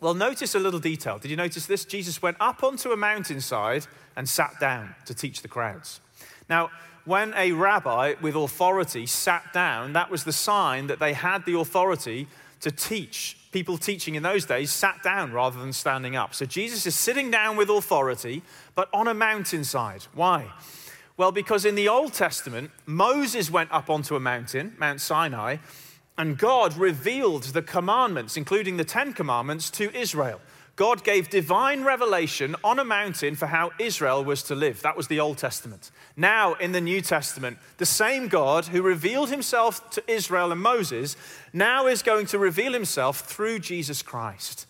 Well, 0.00 0.14
notice 0.14 0.56
a 0.56 0.58
little 0.58 0.80
detail. 0.80 1.18
Did 1.18 1.30
you 1.30 1.36
notice 1.36 1.66
this? 1.66 1.84
Jesus 1.84 2.20
went 2.20 2.36
up 2.40 2.64
onto 2.64 2.90
a 2.90 2.96
mountainside 2.96 3.86
and 4.16 4.28
sat 4.28 4.58
down 4.60 4.94
to 5.06 5.14
teach 5.14 5.42
the 5.42 5.48
crowds. 5.48 6.00
Now, 6.48 6.70
when 7.04 7.32
a 7.36 7.52
rabbi 7.52 8.14
with 8.20 8.36
authority 8.36 9.06
sat 9.06 9.52
down, 9.52 9.94
that 9.94 10.10
was 10.10 10.24
the 10.24 10.32
sign 10.32 10.88
that 10.88 10.98
they 10.98 11.14
had 11.14 11.44
the 11.46 11.58
authority 11.58 12.28
to 12.60 12.70
teach. 12.70 13.36
People 13.50 13.78
teaching 13.78 14.14
in 14.14 14.22
those 14.22 14.44
days 14.44 14.70
sat 14.70 15.02
down 15.02 15.32
rather 15.32 15.58
than 15.58 15.72
standing 15.72 16.16
up. 16.16 16.34
So 16.34 16.44
Jesus 16.44 16.86
is 16.86 16.94
sitting 16.94 17.30
down 17.30 17.56
with 17.56 17.70
authority, 17.70 18.42
but 18.74 18.88
on 18.92 19.08
a 19.08 19.14
mountainside. 19.14 20.04
Why? 20.12 20.52
Well, 21.16 21.32
because 21.32 21.64
in 21.64 21.74
the 21.74 21.88
Old 21.88 22.12
Testament, 22.12 22.70
Moses 22.86 23.50
went 23.50 23.72
up 23.72 23.90
onto 23.90 24.14
a 24.14 24.20
mountain, 24.20 24.74
Mount 24.78 25.00
Sinai, 25.00 25.56
and 26.18 26.36
God 26.36 26.76
revealed 26.76 27.44
the 27.44 27.62
commandments, 27.62 28.36
including 28.36 28.76
the 28.76 28.84
Ten 28.84 29.12
Commandments, 29.12 29.70
to 29.70 29.96
Israel. 29.96 30.40
God 30.78 31.02
gave 31.02 31.28
divine 31.28 31.82
revelation 31.82 32.54
on 32.62 32.78
a 32.78 32.84
mountain 32.84 33.34
for 33.34 33.46
how 33.46 33.72
Israel 33.80 34.24
was 34.24 34.44
to 34.44 34.54
live. 34.54 34.80
That 34.82 34.96
was 34.96 35.08
the 35.08 35.18
Old 35.18 35.36
Testament. 35.36 35.90
Now, 36.16 36.54
in 36.54 36.70
the 36.70 36.80
New 36.80 37.00
Testament, 37.00 37.58
the 37.78 37.84
same 37.84 38.28
God 38.28 38.66
who 38.66 38.80
revealed 38.80 39.28
himself 39.28 39.90
to 39.90 40.04
Israel 40.06 40.52
and 40.52 40.60
Moses 40.60 41.16
now 41.52 41.88
is 41.88 42.00
going 42.00 42.26
to 42.26 42.38
reveal 42.38 42.74
himself 42.74 43.22
through 43.22 43.58
Jesus 43.58 44.02
Christ. 44.02 44.66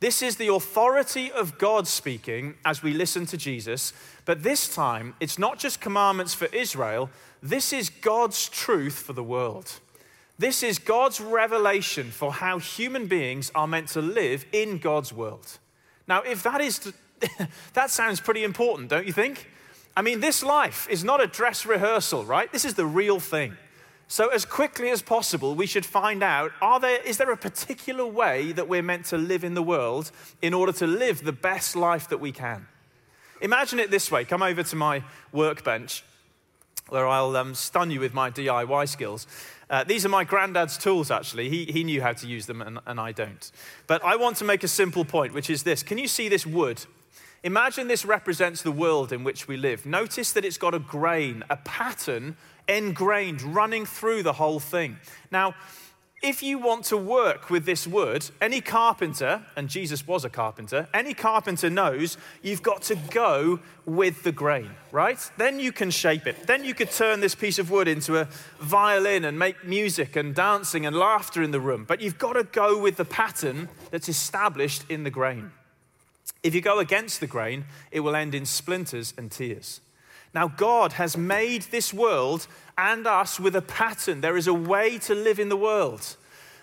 This 0.00 0.22
is 0.22 0.36
the 0.36 0.50
authority 0.50 1.30
of 1.30 1.58
God 1.58 1.86
speaking 1.86 2.54
as 2.64 2.82
we 2.82 2.94
listen 2.94 3.26
to 3.26 3.36
Jesus, 3.36 3.92
but 4.24 4.42
this 4.42 4.74
time 4.74 5.14
it's 5.20 5.38
not 5.38 5.58
just 5.58 5.78
commandments 5.78 6.32
for 6.32 6.46
Israel, 6.54 7.10
this 7.42 7.74
is 7.74 7.90
God's 7.90 8.48
truth 8.48 9.00
for 9.00 9.12
the 9.12 9.22
world. 9.22 9.78
This 10.40 10.62
is 10.62 10.78
God's 10.78 11.20
revelation 11.20 12.10
for 12.10 12.32
how 12.32 12.58
human 12.58 13.08
beings 13.08 13.52
are 13.54 13.66
meant 13.66 13.88
to 13.88 14.00
live 14.00 14.46
in 14.52 14.78
God's 14.78 15.12
world. 15.12 15.58
Now, 16.08 16.22
if 16.22 16.42
that 16.44 16.62
is, 16.62 16.78
to, 16.78 16.94
that 17.74 17.90
sounds 17.90 18.20
pretty 18.20 18.42
important, 18.42 18.88
don't 18.88 19.06
you 19.06 19.12
think? 19.12 19.50
I 19.94 20.00
mean, 20.00 20.20
this 20.20 20.42
life 20.42 20.88
is 20.88 21.04
not 21.04 21.22
a 21.22 21.26
dress 21.26 21.66
rehearsal, 21.66 22.24
right? 22.24 22.50
This 22.50 22.64
is 22.64 22.72
the 22.72 22.86
real 22.86 23.20
thing. 23.20 23.54
So, 24.08 24.28
as 24.28 24.46
quickly 24.46 24.88
as 24.88 25.02
possible, 25.02 25.54
we 25.54 25.66
should 25.66 25.84
find 25.84 26.22
out 26.22 26.52
are 26.62 26.80
there, 26.80 27.02
is 27.02 27.18
there 27.18 27.30
a 27.30 27.36
particular 27.36 28.06
way 28.06 28.52
that 28.52 28.66
we're 28.66 28.80
meant 28.80 29.04
to 29.06 29.18
live 29.18 29.44
in 29.44 29.52
the 29.52 29.62
world 29.62 30.10
in 30.40 30.54
order 30.54 30.72
to 30.72 30.86
live 30.86 31.22
the 31.22 31.32
best 31.32 31.76
life 31.76 32.08
that 32.08 32.18
we 32.18 32.32
can? 32.32 32.66
Imagine 33.42 33.78
it 33.78 33.90
this 33.90 34.10
way 34.10 34.24
come 34.24 34.42
over 34.42 34.62
to 34.62 34.76
my 34.76 35.04
workbench 35.32 36.02
where 36.90 37.06
I'll 37.06 37.36
um, 37.36 37.54
stun 37.54 37.90
you 37.90 38.00
with 38.00 38.14
my 38.14 38.30
DIY 38.30 38.88
skills. 38.88 39.26
Uh, 39.68 39.84
these 39.84 40.04
are 40.04 40.08
my 40.08 40.24
granddad's 40.24 40.76
tools, 40.76 41.10
actually. 41.10 41.48
He, 41.48 41.64
he 41.66 41.84
knew 41.84 42.02
how 42.02 42.12
to 42.12 42.26
use 42.26 42.46
them, 42.46 42.60
and, 42.60 42.80
and 42.86 42.98
I 42.98 43.12
don't. 43.12 43.50
But 43.86 44.04
I 44.04 44.16
want 44.16 44.36
to 44.38 44.44
make 44.44 44.64
a 44.64 44.68
simple 44.68 45.04
point, 45.04 45.32
which 45.32 45.48
is 45.48 45.62
this 45.62 45.82
Can 45.82 45.98
you 45.98 46.08
see 46.08 46.28
this 46.28 46.44
wood? 46.44 46.84
Imagine 47.42 47.88
this 47.88 48.04
represents 48.04 48.60
the 48.62 48.72
world 48.72 49.12
in 49.12 49.24
which 49.24 49.48
we 49.48 49.56
live. 49.56 49.86
Notice 49.86 50.32
that 50.32 50.44
it's 50.44 50.58
got 50.58 50.74
a 50.74 50.78
grain, 50.78 51.42
a 51.48 51.56
pattern 51.56 52.36
ingrained, 52.68 53.40
running 53.40 53.86
through 53.86 54.22
the 54.22 54.34
whole 54.34 54.60
thing. 54.60 54.98
Now, 55.30 55.54
if 56.22 56.42
you 56.42 56.58
want 56.58 56.84
to 56.84 56.96
work 56.98 57.48
with 57.48 57.64
this 57.64 57.86
wood, 57.86 58.30
any 58.42 58.60
carpenter, 58.60 59.42
and 59.56 59.68
Jesus 59.70 60.06
was 60.06 60.24
a 60.24 60.28
carpenter, 60.28 60.86
any 60.92 61.14
carpenter 61.14 61.70
knows 61.70 62.18
you've 62.42 62.62
got 62.62 62.82
to 62.82 62.94
go 62.94 63.58
with 63.86 64.22
the 64.22 64.32
grain, 64.32 64.70
right? 64.92 65.18
Then 65.38 65.58
you 65.58 65.72
can 65.72 65.90
shape 65.90 66.26
it. 66.26 66.46
Then 66.46 66.64
you 66.64 66.74
could 66.74 66.90
turn 66.90 67.20
this 67.20 67.34
piece 67.34 67.58
of 67.58 67.70
wood 67.70 67.88
into 67.88 68.18
a 68.18 68.28
violin 68.58 69.24
and 69.24 69.38
make 69.38 69.64
music 69.64 70.14
and 70.14 70.34
dancing 70.34 70.84
and 70.84 70.94
laughter 70.94 71.42
in 71.42 71.52
the 71.52 71.60
room. 71.60 71.86
But 71.88 72.02
you've 72.02 72.18
got 72.18 72.34
to 72.34 72.44
go 72.44 72.78
with 72.78 72.96
the 72.96 73.06
pattern 73.06 73.70
that's 73.90 74.08
established 74.08 74.84
in 74.90 75.04
the 75.04 75.10
grain. 75.10 75.52
If 76.42 76.54
you 76.54 76.60
go 76.60 76.78
against 76.80 77.20
the 77.20 77.26
grain, 77.26 77.64
it 77.90 78.00
will 78.00 78.14
end 78.14 78.34
in 78.34 78.44
splinters 78.44 79.14
and 79.16 79.30
tears. 79.30 79.80
Now, 80.34 80.48
God 80.48 80.92
has 80.92 81.16
made 81.16 81.62
this 81.62 81.92
world 81.92 82.46
and 82.78 83.06
us 83.06 83.40
with 83.40 83.56
a 83.56 83.62
pattern. 83.62 84.20
There 84.20 84.36
is 84.36 84.46
a 84.46 84.54
way 84.54 84.98
to 84.98 85.14
live 85.14 85.38
in 85.38 85.48
the 85.48 85.56
world. 85.56 86.16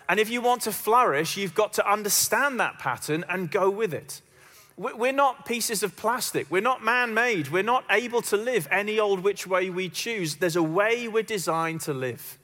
And 0.09 0.19
if 0.19 0.29
you 0.29 0.41
want 0.41 0.61
to 0.63 0.71
flourish, 0.71 1.35
you've 1.35 1.55
got 1.55 1.73
to 1.73 1.91
understand 1.91 2.59
that 2.59 2.79
pattern 2.79 3.25
and 3.27 3.51
go 3.51 3.69
with 3.69 3.93
it. 3.93 4.21
We're 4.77 5.11
not 5.11 5.45
pieces 5.45 5.81
of 5.81 5.95
plastic. 5.95 6.51
We're 6.51 6.61
not 6.61 6.83
man 6.83 7.13
made. 7.13 7.49
We're 7.49 7.63
not 7.63 7.83
able 7.89 8.21
to 8.23 8.37
live 8.37 8.67
any 8.71 8.99
old 8.99 9.21
which 9.21 9.47
way 9.47 9.71
we 9.71 9.89
choose. 9.89 10.35
There's 10.35 10.55
a 10.55 10.63
way 10.63 11.07
we're 11.07 11.23
designed 11.23 11.81
to 11.81 11.93
live. 11.93 12.37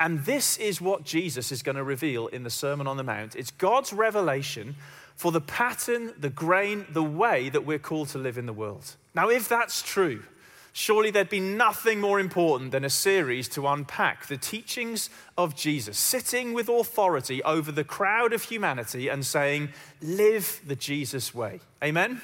And 0.00 0.24
this 0.24 0.56
is 0.56 0.80
what 0.80 1.04
Jesus 1.04 1.52
is 1.52 1.62
going 1.62 1.76
to 1.76 1.84
reveal 1.84 2.26
in 2.28 2.44
the 2.44 2.50
Sermon 2.50 2.86
on 2.86 2.96
the 2.96 3.04
Mount. 3.04 3.36
It's 3.36 3.50
God's 3.50 3.92
revelation 3.92 4.76
for 5.16 5.32
the 5.32 5.40
pattern, 5.40 6.12
the 6.18 6.30
grain, 6.30 6.86
the 6.90 7.02
way 7.02 7.48
that 7.48 7.64
we're 7.64 7.78
called 7.78 8.08
to 8.08 8.18
live 8.18 8.38
in 8.38 8.46
the 8.46 8.52
world. 8.52 8.96
Now, 9.14 9.28
if 9.28 9.48
that's 9.48 9.80
true, 9.82 10.24
surely 10.72 11.10
there'd 11.10 11.28
be 11.28 11.40
nothing 11.40 12.00
more 12.00 12.18
important 12.18 12.72
than 12.72 12.84
a 12.84 12.90
series 12.90 13.48
to 13.50 13.66
unpack 13.68 14.26
the 14.26 14.36
teachings 14.36 15.08
of 15.38 15.54
Jesus, 15.54 15.98
sitting 15.98 16.52
with 16.52 16.68
authority 16.68 17.42
over 17.44 17.70
the 17.70 17.84
crowd 17.84 18.32
of 18.32 18.42
humanity 18.42 19.08
and 19.08 19.24
saying, 19.24 19.70
Live 20.02 20.60
the 20.66 20.76
Jesus 20.76 21.34
way. 21.34 21.60
Amen? 21.82 22.20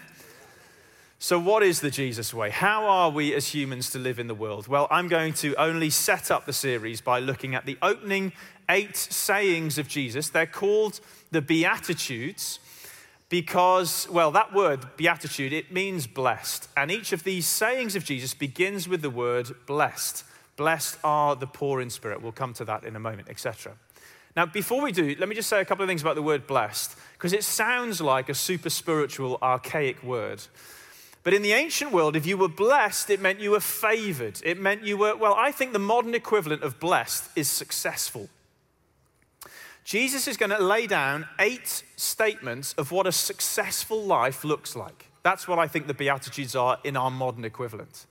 So, 1.23 1.39
what 1.39 1.63
is 1.63 1.81
the 1.81 1.91
Jesus 1.91 2.33
way? 2.33 2.49
How 2.49 2.87
are 2.87 3.11
we 3.11 3.35
as 3.35 3.49
humans 3.49 3.91
to 3.91 3.99
live 3.99 4.19
in 4.19 4.27
the 4.27 4.35
world? 4.35 4.69
Well, 4.69 4.89
I'm 4.91 5.07
going 5.07 5.35
to 5.35 5.55
only 5.57 5.91
set 5.91 6.31
up 6.31 6.47
the 6.47 6.53
series 6.55 7.03
by 7.03 7.21
looking 7.21 7.55
at 7.55 7.67
the 7.67 7.77
opening 7.83 8.33
eight 8.71 8.97
sayings 8.97 9.77
of 9.77 9.87
Jesus. 9.87 10.31
They're 10.31 10.47
called 10.47 11.01
the 11.31 11.43
Beatitudes 11.43 12.59
because, 13.31 14.09
well, 14.11 14.33
that 14.33 14.53
word, 14.53 14.85
beatitude, 14.97 15.53
it 15.53 15.73
means 15.73 16.07
blessed. 16.07 16.69
And 16.77 16.91
each 16.91 17.13
of 17.13 17.25
these 17.25 17.47
sayings 17.47 17.97
of 17.97 18.05
Jesus 18.05 18.35
begins 18.35 18.89
with 18.89 19.01
the 19.01 19.09
word 19.09 19.51
blessed. 19.67 20.25
Blessed 20.57 20.99
are 21.03 21.37
the 21.37 21.47
poor 21.47 21.81
in 21.81 21.89
spirit. 21.89 22.21
We'll 22.21 22.33
come 22.33 22.53
to 22.55 22.65
that 22.67 22.85
in 22.85 22.97
a 22.97 23.01
moment, 23.01 23.29
etc. 23.31 23.73
Now, 24.37 24.47
before 24.47 24.83
we 24.83 24.91
do, 24.91 25.17
let 25.19 25.29
me 25.29 25.37
just 25.37 25.49
say 25.49 25.61
a 25.61 25.65
couple 25.65 25.85
of 25.85 25.89
things 25.89 26.03
about 26.03 26.17
the 26.17 26.23
word 26.23 26.47
blessed, 26.47 26.97
because 27.15 27.33
it 27.33 27.45
sounds 27.45 28.01
like 28.01 28.29
a 28.29 28.35
super 28.35 28.69
spiritual, 28.69 29.39
archaic 29.41 30.03
word. 30.03 30.43
But 31.23 31.33
in 31.33 31.43
the 31.43 31.53
ancient 31.53 31.93
world, 31.93 32.17
if 32.17 32.27
you 32.27 32.37
were 32.37 32.49
blessed, 32.49 33.11
it 33.11 33.21
meant 33.21 33.39
you 33.41 33.53
were 33.53 33.61
favored. 33.61 34.41
It 34.43 34.59
meant 34.59 34.83
you 34.83 34.97
were, 34.97 35.15
well, 35.15 35.35
I 35.35 35.53
think 35.53 35.73
the 35.73 35.79
modern 35.79 36.15
equivalent 36.15 36.63
of 36.63 36.81
blessed 36.81 37.31
is 37.37 37.49
successful. 37.49 38.29
Jesus 39.85 40.29
is 40.29 40.37
going 40.37 40.51
to 40.51 40.63
lay 40.63 40.87
down 40.87 41.27
eight 41.39 41.83
statements 41.97 42.75
of 42.75 42.93
what 42.93 43.07
a 43.07 43.13
successful 43.13 44.03
life 44.03 44.45
looks 44.45 44.77
like. 44.77 45.07
That's 45.23 45.49
what 45.49 45.59
I 45.59 45.67
think 45.67 45.87
the 45.87 45.95
Beatitudes 45.95 46.55
are 46.55 46.79
in 46.85 46.97
our 46.97 47.11
modern 47.11 47.45
equivalent. 47.45 48.07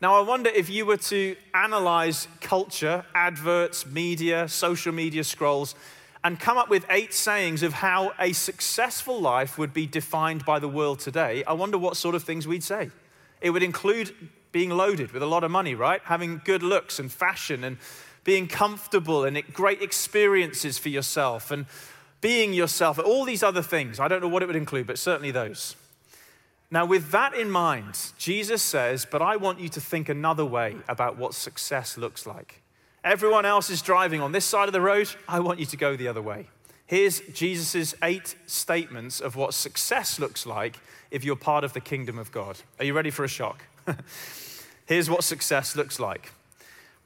Now, 0.00 0.16
I 0.16 0.20
wonder 0.20 0.50
if 0.50 0.70
you 0.70 0.86
were 0.86 0.96
to 0.96 1.34
analyze 1.54 2.28
culture, 2.40 3.04
adverts, 3.14 3.84
media, 3.84 4.46
social 4.48 4.92
media 4.92 5.24
scrolls, 5.24 5.74
and 6.22 6.38
come 6.38 6.56
up 6.56 6.68
with 6.68 6.84
eight 6.90 7.12
sayings 7.12 7.62
of 7.62 7.72
how 7.72 8.12
a 8.18 8.32
successful 8.32 9.20
life 9.20 9.58
would 9.58 9.72
be 9.72 9.86
defined 9.86 10.44
by 10.44 10.58
the 10.58 10.68
world 10.68 11.00
today, 11.00 11.42
I 11.44 11.52
wonder 11.54 11.78
what 11.78 11.96
sort 11.96 12.14
of 12.14 12.22
things 12.22 12.46
we'd 12.46 12.62
say. 12.62 12.90
It 13.40 13.50
would 13.50 13.62
include 13.62 14.14
being 14.52 14.70
loaded 14.70 15.12
with 15.12 15.22
a 15.22 15.26
lot 15.26 15.44
of 15.44 15.50
money, 15.50 15.74
right? 15.74 16.00
Having 16.04 16.42
good 16.44 16.62
looks 16.62 16.98
and 16.98 17.10
fashion 17.10 17.64
and 17.64 17.78
being 18.28 18.46
comfortable 18.46 19.24
and 19.24 19.42
great 19.54 19.80
experiences 19.80 20.76
for 20.76 20.90
yourself 20.90 21.50
and 21.50 21.64
being 22.20 22.52
yourself, 22.52 22.98
all 22.98 23.24
these 23.24 23.42
other 23.42 23.62
things. 23.62 23.98
I 23.98 24.06
don't 24.06 24.20
know 24.20 24.28
what 24.28 24.42
it 24.42 24.46
would 24.46 24.54
include, 24.54 24.86
but 24.86 24.98
certainly 24.98 25.30
those. 25.30 25.76
Now, 26.70 26.84
with 26.84 27.10
that 27.12 27.32
in 27.32 27.50
mind, 27.50 28.12
Jesus 28.18 28.60
says, 28.62 29.06
But 29.10 29.22
I 29.22 29.36
want 29.36 29.60
you 29.60 29.70
to 29.70 29.80
think 29.80 30.10
another 30.10 30.44
way 30.44 30.76
about 30.90 31.16
what 31.16 31.32
success 31.32 31.96
looks 31.96 32.26
like. 32.26 32.60
Everyone 33.02 33.46
else 33.46 33.70
is 33.70 33.80
driving 33.80 34.20
on 34.20 34.32
this 34.32 34.44
side 34.44 34.68
of 34.68 34.74
the 34.74 34.82
road. 34.82 35.08
I 35.26 35.40
want 35.40 35.58
you 35.58 35.64
to 35.64 35.76
go 35.78 35.96
the 35.96 36.08
other 36.08 36.20
way. 36.20 36.48
Here's 36.84 37.20
Jesus' 37.32 37.94
eight 38.02 38.34
statements 38.46 39.20
of 39.22 39.36
what 39.36 39.54
success 39.54 40.18
looks 40.18 40.44
like 40.44 40.78
if 41.10 41.24
you're 41.24 41.34
part 41.34 41.64
of 41.64 41.72
the 41.72 41.80
kingdom 41.80 42.18
of 42.18 42.30
God. 42.30 42.58
Are 42.78 42.84
you 42.84 42.92
ready 42.92 43.08
for 43.08 43.24
a 43.24 43.28
shock? 43.28 43.62
Here's 44.84 45.08
what 45.08 45.24
success 45.24 45.74
looks 45.74 45.98
like 45.98 46.30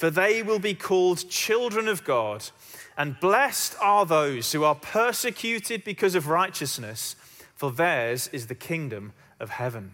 for 0.00 0.08
they 0.08 0.42
will 0.42 0.58
be 0.58 0.72
called 0.72 1.28
children 1.28 1.86
of 1.86 2.04
God. 2.04 2.48
And 2.96 3.20
blessed 3.20 3.76
are 3.82 4.06
those 4.06 4.50
who 4.50 4.64
are 4.64 4.74
persecuted 4.74 5.84
because 5.84 6.14
of 6.14 6.26
righteousness, 6.26 7.16
for 7.54 7.70
theirs 7.70 8.26
is 8.28 8.46
the 8.46 8.54
kingdom 8.54 9.12
of 9.38 9.50
heaven. 9.50 9.92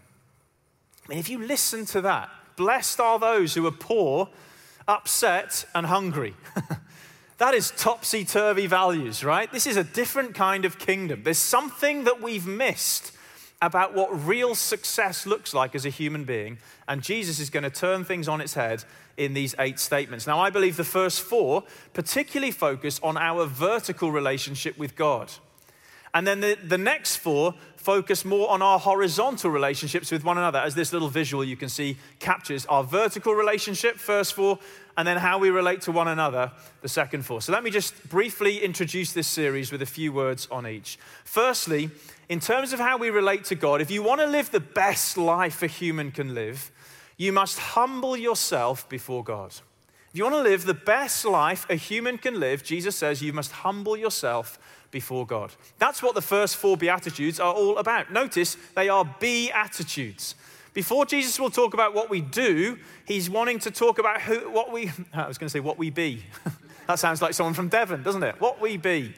I 1.05 1.09
mean, 1.09 1.19
if 1.19 1.29
you 1.29 1.45
listen 1.45 1.87
to 1.87 2.01
that, 2.03 2.31
blessed 2.55 3.01
are 3.01 3.19
those 3.19 3.55
who 3.55 3.67
are 3.67 3.73
poor, 3.73 4.29
upset, 4.87 5.65
and 5.75 5.87
hungry. 5.87 6.37
that 7.39 7.55
is 7.55 7.73
topsy 7.73 8.25
turvy 8.25 8.69
values, 8.69 9.25
right? 9.25 9.51
This 9.51 9.67
is 9.67 9.77
a 9.77 9.83
different 9.83 10.37
kind 10.37 10.65
of 10.65 10.79
kingdom. 10.79 11.25
There's 11.25 11.37
something 11.37 12.05
that 12.05 12.23
we've 12.23 12.47
missed 12.47 13.11
about 13.63 13.95
what 13.95 14.09
real 14.27 14.55
success 14.55 15.27
looks 15.27 15.55
like 15.55 15.75
as 15.75 15.87
a 15.87 15.91
human 15.91 16.25
being, 16.25 16.59
and 16.87 17.03
Jesus 17.03 17.39
is 17.39 17.49
going 17.49 17.63
to 17.63 17.71
turn 17.71 18.05
things 18.05 18.29
on 18.29 18.41
its 18.41 18.55
head 18.55 18.85
in 19.17 19.33
these 19.33 19.55
eight 19.59 19.79
statements. 19.79 20.27
Now, 20.27 20.39
I 20.41 20.51
believe 20.51 20.77
the 20.77 20.85
first 20.85 21.23
four 21.23 21.65
particularly 21.95 22.53
focus 22.53 23.01
on 23.03 23.17
our 23.17 23.47
vertical 23.47 24.13
relationship 24.13 24.77
with 24.77 24.95
God. 24.95 25.33
And 26.13 26.27
then 26.27 26.41
the, 26.41 26.57
the 26.63 26.79
next 26.79 27.17
four 27.17 27.55
focus 27.77 28.25
more 28.25 28.51
on 28.51 28.63
our 28.63 28.79
horizontal 28.79 29.51
relationships 29.51 30.11
with 30.11 30.25
one 30.25 30.39
another, 30.39 30.59
as 30.59 30.75
this 30.75 30.93
little 30.93 31.09
visual 31.09 31.45
you 31.45 31.57
can 31.57 31.69
see 31.69 31.97
captures 32.19 32.67
our 32.67 32.83
vertical 32.83 33.35
relationship, 33.35 33.97
first 33.97 34.35
four, 34.35 34.59
and 34.97 35.07
then 35.07 35.19
how 35.19 35.39
we 35.39 35.51
relate 35.51 35.83
to 35.83 35.93
one 35.93 36.09
another, 36.09 36.51
the 36.81 36.89
second 36.89 37.25
four. 37.25 37.43
So 37.43 37.53
let 37.53 37.63
me 37.63 37.71
just 37.71 38.09
briefly 38.09 38.59
introduce 38.65 39.13
this 39.13 39.27
series 39.27 39.71
with 39.71 39.83
a 39.83 39.87
few 39.87 40.13
words 40.13 40.49
on 40.51 40.67
each. 40.67 40.99
Firstly, 41.25 41.91
in 42.29 42.41
terms 42.41 42.73
of 42.73 42.81
how 42.81 42.97
we 42.97 43.11
relate 43.11 43.45
to 43.45 43.55
God, 43.55 43.81
if 43.81 43.91
you 43.91 44.03
want 44.03 44.21
to 44.21 44.27
live 44.27 44.51
the 44.51 44.61
best 44.61 45.17
life 45.17 45.63
a 45.63 45.67
human 45.67 46.11
can 46.11 46.35
live, 46.35 46.71
you 47.17 47.33
must 47.33 47.59
humble 47.59 48.17
yourself 48.17 48.89
before 48.89 49.23
God. 49.23 49.55
If 50.11 50.19
you 50.19 50.25
want 50.25 50.37
to 50.37 50.43
live 50.43 50.65
the 50.65 50.75
best 50.75 51.25
life 51.25 51.69
a 51.71 51.77
human 51.77 52.19
can 52.19 52.41
live, 52.41 52.65
Jesus 52.65 52.97
says 52.97 53.23
you 53.23 53.33
must 53.33 53.53
humble 53.53 53.97
yourself 53.97 54.59
before 54.91 55.27
God. 55.27 55.53
That's 55.79 56.03
what 56.03 56.15
the 56.15 56.23
first 56.23 56.57
four 56.57 56.77
Beatitudes 56.77 57.39
are 57.39 57.53
all 57.53 57.79
about. 57.79 58.13
Notice 58.13 58.57
they 58.75 58.89
are 58.89 59.05
Beatitudes. 59.21 60.35
Before 60.73 61.07
Jesus 61.07 61.39
will 61.39 61.51
talk 61.51 61.75
about 61.75 61.95
what 61.95 62.11
we 62.11 62.21
do, 62.21 62.79
he's 63.07 63.31
wanting 63.31 63.59
to 63.61 63.71
talk 63.71 63.99
about 63.99 64.21
who, 64.21 64.51
what 64.51 64.73
we, 64.73 64.91
I 65.15 65.29
was 65.29 65.39
going 65.39 65.47
to 65.49 65.53
say 65.53 65.61
what 65.61 65.79
we 65.79 65.91
be. 65.91 66.23
that 66.87 66.99
sounds 66.99 67.23
like 67.23 67.35
someone 67.35 67.55
from 67.55 67.69
Devon, 67.69 68.03
doesn't 68.03 68.23
it? 68.23 68.41
What 68.41 68.61
we 68.61 68.77
be. 68.77 69.15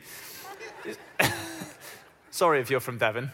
Sorry 2.39 2.61
if 2.61 2.71
you're 2.71 2.79
from 2.79 2.99
Devon. 2.99 3.33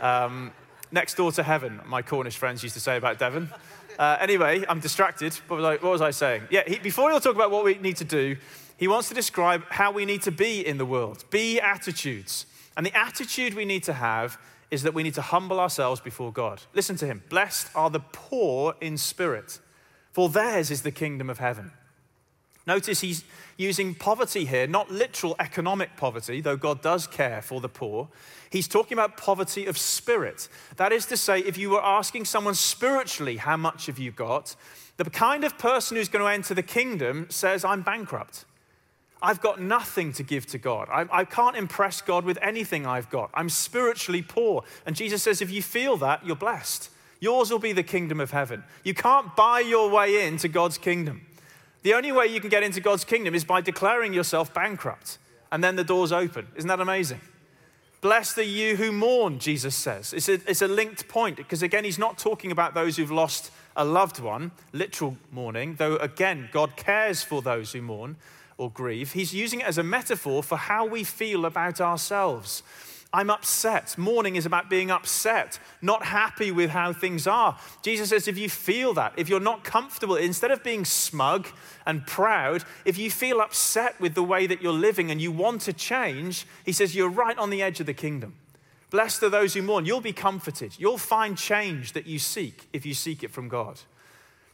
Um, 0.00 0.50
next 0.90 1.14
door 1.14 1.30
to 1.30 1.42
heaven, 1.44 1.80
my 1.86 2.02
Cornish 2.02 2.36
friends 2.36 2.64
used 2.64 2.74
to 2.74 2.80
say 2.80 2.96
about 2.96 3.16
Devon. 3.16 3.48
Uh, 3.96 4.16
anyway, 4.18 4.64
I'm 4.68 4.80
distracted. 4.80 5.38
I, 5.48 5.54
what 5.54 5.84
was 5.84 6.00
I 6.00 6.10
saying? 6.10 6.42
Yeah, 6.50 6.64
he, 6.66 6.80
before 6.80 7.12
he'll 7.12 7.20
talk 7.20 7.36
about 7.36 7.52
what 7.52 7.64
we 7.64 7.74
need 7.76 7.98
to 7.98 8.04
do, 8.04 8.36
he 8.76 8.88
wants 8.88 9.08
to 9.10 9.14
describe 9.14 9.62
how 9.68 9.92
we 9.92 10.04
need 10.04 10.22
to 10.22 10.32
be 10.32 10.66
in 10.66 10.78
the 10.78 10.84
world. 10.84 11.24
Be 11.30 11.60
attitudes. 11.60 12.44
And 12.76 12.84
the 12.84 12.92
attitude 12.92 13.54
we 13.54 13.64
need 13.64 13.84
to 13.84 13.92
have 13.92 14.36
is 14.72 14.82
that 14.82 14.94
we 14.94 15.04
need 15.04 15.14
to 15.14 15.22
humble 15.22 15.60
ourselves 15.60 16.00
before 16.00 16.32
God. 16.32 16.60
Listen 16.74 16.96
to 16.96 17.06
him. 17.06 17.22
Blessed 17.28 17.68
are 17.76 17.88
the 17.88 18.00
poor 18.00 18.74
in 18.80 18.96
spirit, 18.96 19.60
for 20.10 20.28
theirs 20.28 20.72
is 20.72 20.82
the 20.82 20.90
kingdom 20.90 21.30
of 21.30 21.38
heaven. 21.38 21.70
Notice 22.70 23.00
he's 23.00 23.24
using 23.56 23.96
poverty 23.96 24.44
here, 24.44 24.68
not 24.68 24.92
literal 24.92 25.34
economic 25.40 25.96
poverty, 25.96 26.40
though 26.40 26.56
God 26.56 26.80
does 26.82 27.04
care 27.04 27.42
for 27.42 27.60
the 27.60 27.68
poor. 27.68 28.06
He's 28.48 28.68
talking 28.68 28.96
about 28.96 29.16
poverty 29.16 29.66
of 29.66 29.76
spirit. 29.76 30.48
That 30.76 30.92
is 30.92 31.04
to 31.06 31.16
say, 31.16 31.40
if 31.40 31.58
you 31.58 31.70
were 31.70 31.84
asking 31.84 32.26
someone 32.26 32.54
spiritually, 32.54 33.38
how 33.38 33.56
much 33.56 33.86
have 33.86 33.98
you 33.98 34.12
got? 34.12 34.54
The 34.98 35.10
kind 35.10 35.42
of 35.42 35.58
person 35.58 35.96
who's 35.96 36.08
going 36.08 36.24
to 36.24 36.30
enter 36.30 36.54
the 36.54 36.62
kingdom 36.62 37.26
says, 37.28 37.64
I'm 37.64 37.82
bankrupt. 37.82 38.44
I've 39.20 39.40
got 39.40 39.60
nothing 39.60 40.12
to 40.12 40.22
give 40.22 40.46
to 40.46 40.58
God. 40.58 40.86
I, 40.92 41.06
I, 41.10 41.24
can't 41.24 41.56
impress 41.56 42.00
God 42.00 42.24
with 42.24 42.38
anything 42.40 42.86
I've 42.86 43.10
got. 43.10 43.30
I'm 43.34 43.48
spiritually 43.48 44.22
poor. 44.22 44.62
And 44.86 44.94
Jesus 44.94 45.24
says, 45.24 45.42
if 45.42 45.50
you 45.50 45.60
feel 45.60 45.96
that, 45.96 46.24
you're 46.24 46.36
blessed. 46.36 46.88
Yours 47.18 47.50
will 47.50 47.58
be 47.58 47.72
the 47.72 47.82
kingdom 47.82 48.20
of 48.20 48.30
heaven. 48.30 48.62
You 48.84 48.94
can't 48.94 49.34
buy 49.34 49.58
your 49.58 49.90
way 49.90 50.24
into 50.24 50.46
God's 50.46 50.78
kingdom. 50.78 51.26
The 51.82 51.94
only 51.94 52.12
way 52.12 52.26
you 52.26 52.40
can 52.40 52.50
get 52.50 52.62
into 52.62 52.80
God's 52.80 53.04
kingdom 53.04 53.34
is 53.34 53.44
by 53.44 53.60
declaring 53.60 54.12
yourself 54.12 54.52
bankrupt. 54.52 55.18
And 55.52 55.64
then 55.64 55.76
the 55.76 55.84
doors 55.84 56.12
open. 56.12 56.46
Isn't 56.56 56.68
that 56.68 56.80
amazing? 56.80 57.20
Blessed 58.00 58.38
are 58.38 58.42
you 58.42 58.76
who 58.76 58.92
mourn, 58.92 59.38
Jesus 59.38 59.74
says. 59.74 60.12
It's 60.12 60.28
a, 60.28 60.34
it's 60.48 60.62
a 60.62 60.68
linked 60.68 61.08
point 61.08 61.36
because, 61.36 61.62
again, 61.62 61.84
he's 61.84 61.98
not 61.98 62.18
talking 62.18 62.50
about 62.50 62.72
those 62.72 62.96
who've 62.96 63.10
lost 63.10 63.50
a 63.76 63.84
loved 63.84 64.20
one, 64.20 64.52
literal 64.72 65.16
mourning, 65.30 65.74
though, 65.74 65.96
again, 65.96 66.48
God 66.52 66.76
cares 66.76 67.22
for 67.22 67.42
those 67.42 67.72
who 67.72 67.82
mourn 67.82 68.16
or 68.56 68.70
grieve. 68.70 69.12
He's 69.12 69.34
using 69.34 69.60
it 69.60 69.66
as 69.66 69.78
a 69.78 69.82
metaphor 69.82 70.42
for 70.42 70.56
how 70.56 70.86
we 70.86 71.04
feel 71.04 71.44
about 71.44 71.80
ourselves. 71.80 72.62
I'm 73.12 73.30
upset. 73.30 73.98
Mourning 73.98 74.36
is 74.36 74.46
about 74.46 74.70
being 74.70 74.90
upset, 74.90 75.58
not 75.82 76.04
happy 76.04 76.52
with 76.52 76.70
how 76.70 76.92
things 76.92 77.26
are. 77.26 77.58
Jesus 77.82 78.10
says 78.10 78.28
if 78.28 78.38
you 78.38 78.48
feel 78.48 78.94
that, 78.94 79.14
if 79.16 79.28
you're 79.28 79.40
not 79.40 79.64
comfortable, 79.64 80.14
instead 80.14 80.52
of 80.52 80.62
being 80.62 80.84
smug 80.84 81.48
and 81.86 82.06
proud, 82.06 82.64
if 82.84 82.98
you 82.98 83.10
feel 83.10 83.40
upset 83.40 84.00
with 84.00 84.14
the 84.14 84.22
way 84.22 84.46
that 84.46 84.62
you're 84.62 84.72
living 84.72 85.10
and 85.10 85.20
you 85.20 85.32
want 85.32 85.62
to 85.62 85.72
change, 85.72 86.46
he 86.64 86.72
says 86.72 86.94
you're 86.94 87.08
right 87.08 87.36
on 87.36 87.50
the 87.50 87.62
edge 87.62 87.80
of 87.80 87.86
the 87.86 87.94
kingdom. 87.94 88.36
Blessed 88.90 89.24
are 89.24 89.28
those 89.28 89.54
who 89.54 89.62
mourn. 89.62 89.86
You'll 89.86 90.00
be 90.00 90.12
comforted. 90.12 90.74
You'll 90.78 90.98
find 90.98 91.36
change 91.36 91.92
that 91.92 92.06
you 92.06 92.18
seek 92.18 92.68
if 92.72 92.86
you 92.86 92.94
seek 92.94 93.24
it 93.24 93.32
from 93.32 93.48
God. 93.48 93.80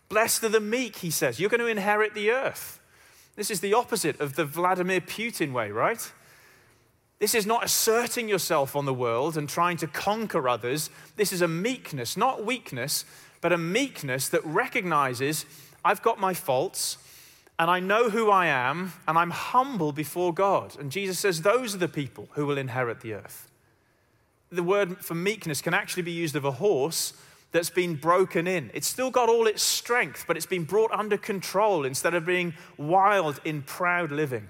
Blessed 0.09 0.45
are 0.45 0.49
the 0.49 0.61
meek, 0.61 0.97
he 0.97 1.11
says. 1.11 1.41
You're 1.41 1.51
going 1.51 1.61
to 1.61 1.67
inherit 1.67 2.15
the 2.15 2.31
earth. 2.31 2.81
This 3.35 3.51
is 3.51 3.61
the 3.61 3.75
opposite 3.75 4.21
of 4.21 4.37
the 4.37 4.45
Vladimir 4.45 5.01
Putin 5.01 5.53
way, 5.53 5.71
right? 5.71 6.13
This 7.19 7.35
is 7.35 7.47
not 7.47 7.65
asserting 7.65 8.29
yourself 8.29 8.77
on 8.77 8.85
the 8.85 8.93
world 8.93 9.37
and 9.37 9.49
trying 9.49 9.79
to 9.79 9.87
conquer 9.87 10.49
others. 10.49 10.91
This 11.17 11.33
is 11.33 11.41
a 11.41 11.49
meekness, 11.49 12.17
not 12.17 12.45
weakness, 12.45 13.05
but 13.41 13.53
a 13.53 13.59
meekness 13.59 14.29
that 14.29 14.45
recognizes 14.45 15.47
I've 15.85 16.03
got 16.03 16.21
my 16.21 16.35
faults 16.35 16.99
and 17.59 17.71
I 17.71 17.81
know 17.81 18.11
who 18.11 18.31
I 18.31 18.47
am 18.47 18.93
and 19.09 19.17
I'm 19.17 19.31
humble 19.31 19.93
before 19.93 20.35
God. 20.35 20.79
And 20.79 20.93
Jesus 20.93 21.19
says 21.19 21.41
those 21.41 21.75
are 21.75 21.79
the 21.79 21.89
people 21.89 22.29
who 22.33 22.45
will 22.45 22.59
inherit 22.59 23.01
the 23.01 23.15
earth. 23.15 23.49
The 24.51 24.63
word 24.63 24.99
for 24.99 25.15
meekness 25.15 25.63
can 25.63 25.75
actually 25.75 26.03
be 26.03 26.13
used 26.13 26.37
of 26.37 26.45
a 26.45 26.53
horse 26.53 27.15
that's 27.53 27.71
been 27.71 27.95
broken 27.95 28.47
in. 28.47 28.71
It's 28.75 28.87
still 28.87 29.11
got 29.11 29.31
all 29.31 29.47
its 29.47 29.63
strength, 29.63 30.25
but 30.27 30.37
it's 30.37 30.47
been 30.47 30.65
brought 30.65 30.93
under 30.93 31.17
control 31.17 31.87
instead 31.87 32.13
of 32.13 32.27
being 32.27 32.53
wild 32.77 33.41
in 33.45 33.63
proud 33.63 34.13
living. 34.13 34.49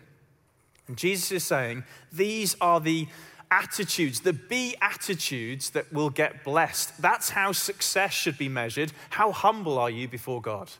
And 0.89 0.97
Jesus 0.97 1.33
is 1.33 1.45
saying 1.45 1.85
these 2.13 2.57
are 2.61 2.81
the 2.81 3.09
attitudes, 3.51 4.21
the 4.21 4.33
be 4.33 4.77
attitudes 4.81 5.71
that 5.71 5.93
will 5.93 6.11
get 6.11 6.45
blessed. 6.45 7.01
That's 7.01 7.31
how 7.31 7.53
success 7.53 8.13
should 8.13 8.39
be 8.39 8.49
measured. 8.49 8.93
How 9.11 9.33
humble 9.33 9.79
are 9.79 9.91
you 9.91 10.09
before 10.09 10.41
God? 10.41 10.71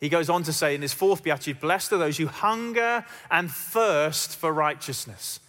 He 0.00 0.08
goes 0.08 0.30
on 0.30 0.42
to 0.44 0.52
say 0.52 0.74
in 0.74 0.82
his 0.82 0.94
fourth 0.94 1.22
beatitude, 1.22 1.60
Blessed 1.60 1.92
are 1.92 1.98
those 1.98 2.16
who 2.16 2.26
hunger 2.26 3.04
and 3.30 3.50
thirst 3.50 4.36
for 4.36 4.52
righteousness. 4.52 5.40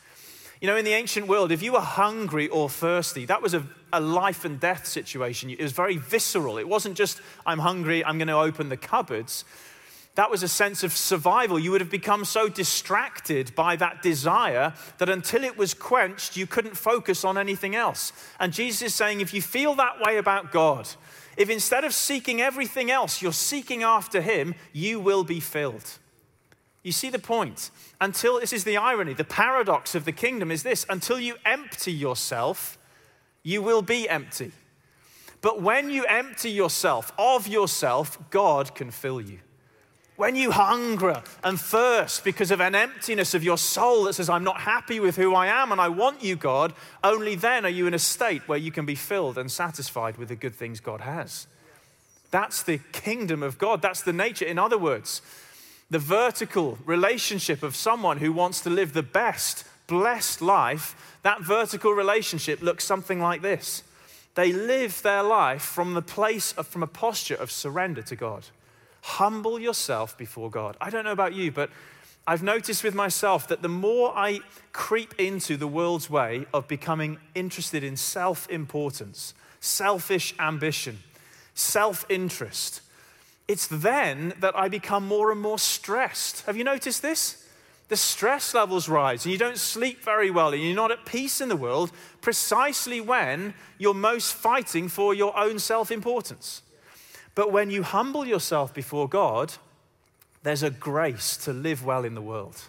You 0.59 0.67
know, 0.67 0.75
in 0.75 0.85
the 0.85 0.93
ancient 0.93 1.27
world, 1.27 1.51
if 1.51 1.63
you 1.63 1.73
were 1.73 1.79
hungry 1.79 2.47
or 2.49 2.69
thirsty, 2.69 3.25
that 3.25 3.41
was 3.41 3.53
a, 3.53 3.65
a 3.91 3.99
life 3.99 4.45
and 4.45 4.59
death 4.59 4.85
situation. 4.85 5.49
It 5.49 5.61
was 5.61 5.71
very 5.71 5.97
visceral. 5.97 6.59
It 6.59 6.67
wasn't 6.67 6.95
just, 6.95 7.19
I'm 7.45 7.59
hungry, 7.59 8.05
I'm 8.05 8.17
going 8.17 8.27
to 8.27 8.35
open 8.35 8.69
the 8.69 8.77
cupboards. 8.77 9.43
That 10.15 10.30
was 10.30 10.43
a 10.43 10.47
sense 10.50 10.84
of 10.84 10.91
survival. 10.91 11.58
You 11.58 11.71
would 11.71 11.82
have 11.82 11.89
become 11.89 12.26
so 12.26 12.50
distracted 12.50 13.56
by 13.56 13.78
that 13.78 14.02
desire 14.02 14.74
that 14.97 15.10
until 15.10 15.43
it 15.43 15.58
was 15.58 15.74
quenched, 15.74 16.36
you 16.36 16.45
couldn't 16.45 16.76
focus 16.76 17.24
on 17.24 17.38
anything 17.38 17.76
else. 17.76 18.12
And 18.39 18.52
Jesus 18.52 18.82
is 18.82 18.95
saying, 18.95 19.21
if 19.21 19.34
you 19.34 19.41
feel 19.41 19.74
that 19.76 20.02
way 20.02 20.17
about 20.17 20.52
God, 20.52 20.89
if 21.38 21.50
instead 21.50 21.86
of 21.86 21.93
seeking 21.93 22.41
everything 22.41 22.91
else, 22.91 23.21
you're 23.21 23.32
seeking 23.32 23.84
after 23.84 24.21
Him, 24.21 24.54
you 24.74 25.00
will 25.00 25.24
be 25.24 25.39
filled. 25.39 25.97
You 26.84 26.91
see 26.91 27.10
the 27.10 27.19
point? 27.19 27.71
Until, 28.02 28.39
this 28.39 28.52
is 28.52 28.65
the 28.65 28.78
irony, 28.78 29.13
the 29.13 29.24
paradox 29.24 29.95
of 29.95 30.04
the 30.04 30.12
kingdom 30.12 30.52
is 30.52 30.63
this 30.63 30.86
until 30.89 31.19
you 31.19 31.36
empty 31.45 31.93
yourself, 31.93 32.78
you 33.43 33.62
will 33.62 33.82
be 33.82 34.10
empty. 34.10 34.52
But 35.41 35.62
when 35.62 35.89
you 35.89 36.06
empty 36.06 36.52
yourself 36.52 37.13
of 37.17 37.47
yourself, 37.47 38.17
God 38.30 38.76
can 38.76 38.91
fill 38.91 39.21
you. 39.21 39.39
When 40.21 40.36
you 40.36 40.51
hunger 40.51 41.23
and 41.43 41.60
thirst 41.60 42.23
because 42.23 42.51
of 42.51 42.62
an 42.62 42.75
emptiness 42.75 43.34
of 43.34 43.43
your 43.43 43.57
soul 43.57 44.03
that 44.03 44.13
says, 44.13 44.29
I'm 44.29 44.43
not 44.43 44.62
happy 44.62 44.99
with 44.99 45.15
who 45.15 45.34
I 45.34 45.47
am 45.47 45.71
and 45.71 45.81
I 45.81 45.89
want 45.89 46.23
you, 46.23 46.36
God, 46.36 46.73
only 47.03 47.34
then 47.34 47.65
are 47.65 47.69
you 47.69 47.88
in 47.88 47.95
a 47.95 47.97
state 47.97 48.47
where 48.47 48.60
you 48.60 48.71
can 48.71 48.86
be 48.86 48.93
filled 48.93 49.39
and 49.39 49.51
satisfied 49.51 50.17
with 50.17 50.27
the 50.27 50.36
good 50.36 50.53
things 50.53 50.79
God 50.79 51.01
has. 51.01 51.47
That's 52.29 52.62
the 52.62 52.79
kingdom 52.91 53.41
of 53.41 53.57
God. 53.57 53.81
That's 53.81 54.03
the 54.03 54.13
nature. 54.13 54.45
In 54.45 54.60
other 54.60 54.77
words, 54.77 55.23
the 55.89 55.97
vertical 55.97 56.77
relationship 56.86 57.63
of 57.63 57.75
someone 57.75 58.19
who 58.19 58.31
wants 58.31 58.62
to 58.62 58.69
live 58.69 58.93
the 58.93 59.01
best, 59.01 59.65
blessed 59.88 60.39
life, 60.39 61.17
that 61.23 61.41
vertical 61.41 61.93
relationship 61.93 62.62
looks 62.62 62.84
something 62.84 63.19
like 63.19 63.41
this. 63.41 63.81
They 64.36 64.53
live 64.53 65.01
their 65.01 65.23
life 65.23 65.63
from 65.63 65.95
the 65.95 66.03
place 66.03 66.51
of, 66.51 66.67
from 66.67 66.84
a 66.84 66.88
posture 66.88 67.34
of 67.34 67.49
surrender 67.49 68.03
to 68.03 68.15
God. 68.15 68.43
Humble 69.01 69.59
yourself 69.59 70.17
before 70.17 70.49
God. 70.49 70.77
I 70.79 70.89
don't 70.89 71.03
know 71.03 71.11
about 71.11 71.33
you, 71.33 71.51
but 71.51 71.69
I've 72.27 72.43
noticed 72.43 72.83
with 72.83 72.93
myself 72.93 73.47
that 73.47 73.61
the 73.61 73.69
more 73.69 74.13
I 74.15 74.41
creep 74.73 75.15
into 75.19 75.57
the 75.57 75.67
world's 75.67 76.09
way 76.09 76.45
of 76.53 76.67
becoming 76.67 77.17
interested 77.33 77.83
in 77.83 77.97
self 77.97 78.47
importance, 78.49 79.33
selfish 79.59 80.35
ambition, 80.39 80.99
self 81.55 82.05
interest, 82.09 82.81
it's 83.47 83.67
then 83.67 84.33
that 84.39 84.55
I 84.55 84.69
become 84.69 85.07
more 85.07 85.31
and 85.31 85.41
more 85.41 85.59
stressed. 85.59 86.45
Have 86.45 86.55
you 86.55 86.63
noticed 86.63 87.01
this? 87.01 87.47
The 87.89 87.97
stress 87.97 88.53
levels 88.53 88.87
rise 88.87 89.25
and 89.25 89.33
you 89.33 89.37
don't 89.37 89.57
sleep 89.57 90.01
very 90.01 90.31
well 90.31 90.53
and 90.53 90.63
you're 90.63 90.73
not 90.73 90.91
at 90.91 91.05
peace 91.05 91.41
in 91.41 91.49
the 91.49 91.57
world 91.57 91.91
precisely 92.21 93.01
when 93.01 93.53
you're 93.77 93.93
most 93.93 94.33
fighting 94.33 94.87
for 94.87 95.13
your 95.13 95.37
own 95.37 95.59
self 95.59 95.91
importance. 95.91 96.61
But 97.35 97.51
when 97.51 97.71
you 97.71 97.83
humble 97.83 98.25
yourself 98.25 98.73
before 98.73 99.07
God, 99.07 99.53
there's 100.43 100.63
a 100.63 100.69
grace 100.69 101.37
to 101.37 101.53
live 101.53 101.85
well 101.85 102.03
in 102.03 102.15
the 102.15 102.21
world. 102.21 102.61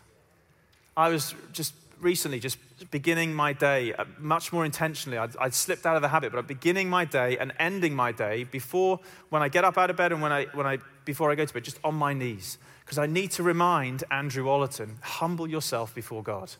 I 0.96 1.08
was 1.08 1.34
just 1.52 1.74
recently 2.00 2.40
just 2.40 2.58
beginning 2.90 3.32
my 3.32 3.52
day 3.52 3.94
uh, 3.94 4.04
much 4.18 4.52
more 4.52 4.64
intentionally. 4.64 5.16
I'd, 5.16 5.36
I'd, 5.36 5.54
slipped 5.54 5.86
out 5.86 5.96
of 5.96 6.02
the 6.02 6.08
habit, 6.08 6.32
but 6.32 6.38
I'm 6.38 6.46
beginning 6.46 6.90
my 6.90 7.04
day 7.04 7.38
and 7.38 7.52
ending 7.58 7.94
my 7.94 8.12
day 8.12 8.44
before 8.44 9.00
when 9.30 9.42
I 9.42 9.48
get 9.48 9.64
up 9.64 9.78
out 9.78 9.88
of 9.88 9.96
bed 9.96 10.12
and 10.12 10.20
when 10.20 10.32
I, 10.32 10.46
when 10.52 10.66
I, 10.66 10.78
before 11.04 11.30
I 11.30 11.34
go 11.34 11.44
to 11.44 11.54
bed, 11.54 11.64
just 11.64 11.78
on 11.84 11.94
my 11.94 12.12
knees. 12.12 12.58
Because 12.84 12.98
I 12.98 13.06
need 13.06 13.30
to 13.32 13.42
remind 13.42 14.04
Andrew 14.10 14.44
Ollerton 14.46 15.00
humble 15.00 15.48
yourself 15.48 15.94
before 15.94 16.22
God. 16.22 16.52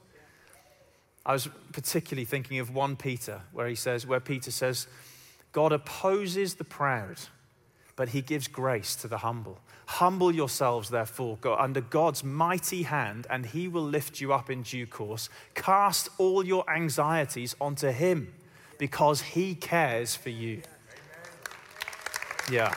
I 1.27 1.33
was 1.33 1.49
particularly 1.73 2.25
thinking 2.25 2.59
of 2.59 2.75
1 2.75 2.97
Peter, 2.97 3.43
where 3.53 3.69
he 3.69 3.75
says, 3.75 4.07
where 4.07 4.21
Peter 4.21 4.51
says, 4.51 4.87
God 5.53 5.73
opposes 5.73 6.55
the 6.55 6.65
proud, 6.65 7.17
but 7.97 8.11
he 8.11 8.23
gives 8.23 8.49
grace 8.49 8.97
to 8.97 9.09
the 9.09 9.19
humble. 9.19 9.61
Humble 9.87 10.35
yourselves, 10.35 10.91
therefore, 10.91 11.39
under 11.59 11.81
God's 11.81 12.25
mighty 12.25 12.85
hand, 12.85 13.27
and 13.29 13.47
he 13.47 13.69
will 13.69 13.85
lift 13.85 14.21
you 14.21 14.33
up 14.33 14.49
in 14.49 14.63
due 14.63 14.87
course. 14.87 15.29
Cast 15.55 16.09
all 16.19 16.45
your 16.45 16.69
anxieties 16.71 17.55
onto 17.61 17.89
him 17.89 18.33
because 18.79 19.21
he 19.21 19.55
cares 19.55 20.17
for 20.17 20.31
you. 20.31 20.63
Yeah. 22.51 22.75